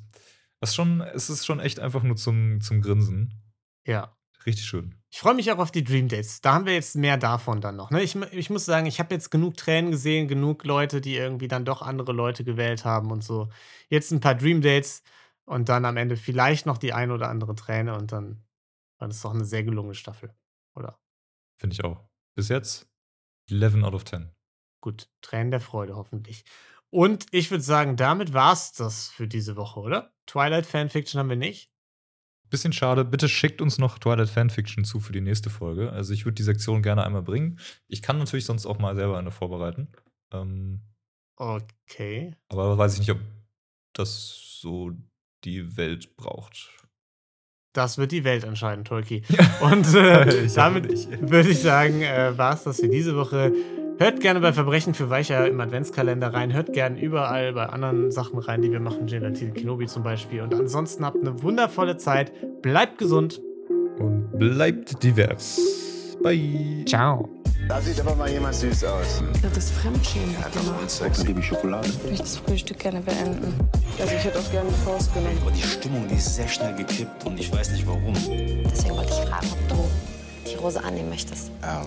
[0.61, 3.41] Was schon, es ist schon echt einfach nur zum, zum Grinsen.
[3.87, 4.16] Ja.
[4.47, 4.95] Richtig schön.
[5.11, 6.41] Ich freue mich auch auf die Dream Dates.
[6.43, 7.91] Da haben wir jetzt mehr davon dann noch.
[7.91, 8.03] Ne?
[8.03, 11.64] Ich, ich muss sagen, ich habe jetzt genug Tränen gesehen, genug Leute, die irgendwie dann
[11.64, 13.49] doch andere Leute gewählt haben und so.
[13.89, 15.03] Jetzt ein paar Dream Dates
[15.47, 18.43] und dann am Ende vielleicht noch die ein oder andere Träne und dann
[18.99, 20.35] war das doch eine sehr gelungene Staffel.
[20.75, 20.99] Oder?
[21.61, 22.09] Finde ich auch.
[22.37, 22.89] Bis jetzt
[23.51, 24.31] 11 out of 10.
[24.81, 26.45] Gut, Tränen der Freude hoffentlich.
[26.91, 30.14] Und ich würde sagen, damit war's das für diese Woche, oder?
[30.27, 31.70] Twilight Fanfiction haben wir nicht.
[32.51, 33.05] Bisschen schade.
[33.05, 35.91] Bitte schickt uns noch Twilight Fanfiction zu für die nächste Folge.
[35.91, 37.59] Also ich würde die Sektion gerne einmal bringen.
[37.89, 39.91] Ich kann natürlich sonst auch mal selber eine vorbereiten.
[40.33, 40.83] Ähm,
[41.37, 42.37] Okay.
[42.49, 43.18] aber weiß ich nicht, ob
[43.93, 44.93] das so
[45.45, 46.70] die Welt braucht.
[47.75, 49.22] Das wird die Welt entscheiden, Tolki.
[49.61, 53.53] Und äh, damit würde ich sagen, äh, war es das für diese Woche.
[53.99, 56.53] Hört gerne bei Verbrechen für Weicher im Adventskalender rein.
[56.53, 59.07] Hört gerne überall bei anderen Sachen rein, die wir machen.
[59.07, 60.43] Gelatine Kenobi zum Beispiel.
[60.43, 62.33] Und ansonsten habt eine wundervolle Zeit.
[62.62, 63.41] Bleibt gesund.
[63.99, 65.61] Und bleibt divers.
[66.22, 66.85] Bye.
[66.87, 67.29] Ciao.
[67.69, 69.23] Da sieht aber mal jemand süß aus.
[69.43, 70.37] Das ist Fremdschämen.
[70.53, 71.89] Dann gebe ich Schokolade.
[71.89, 73.55] Ich möchte das Frühstück gerne beenden.
[73.99, 75.39] Also ich hätte auch gerne eine Faust genommen.
[75.41, 78.15] Aber die Stimmung, die ist sehr schnell gekippt und ich weiß nicht warum.
[78.15, 79.91] Deswegen wollte ich fragen, ob du
[80.51, 81.51] die Rose annehmen möchtest.
[81.62, 81.87] Ähm,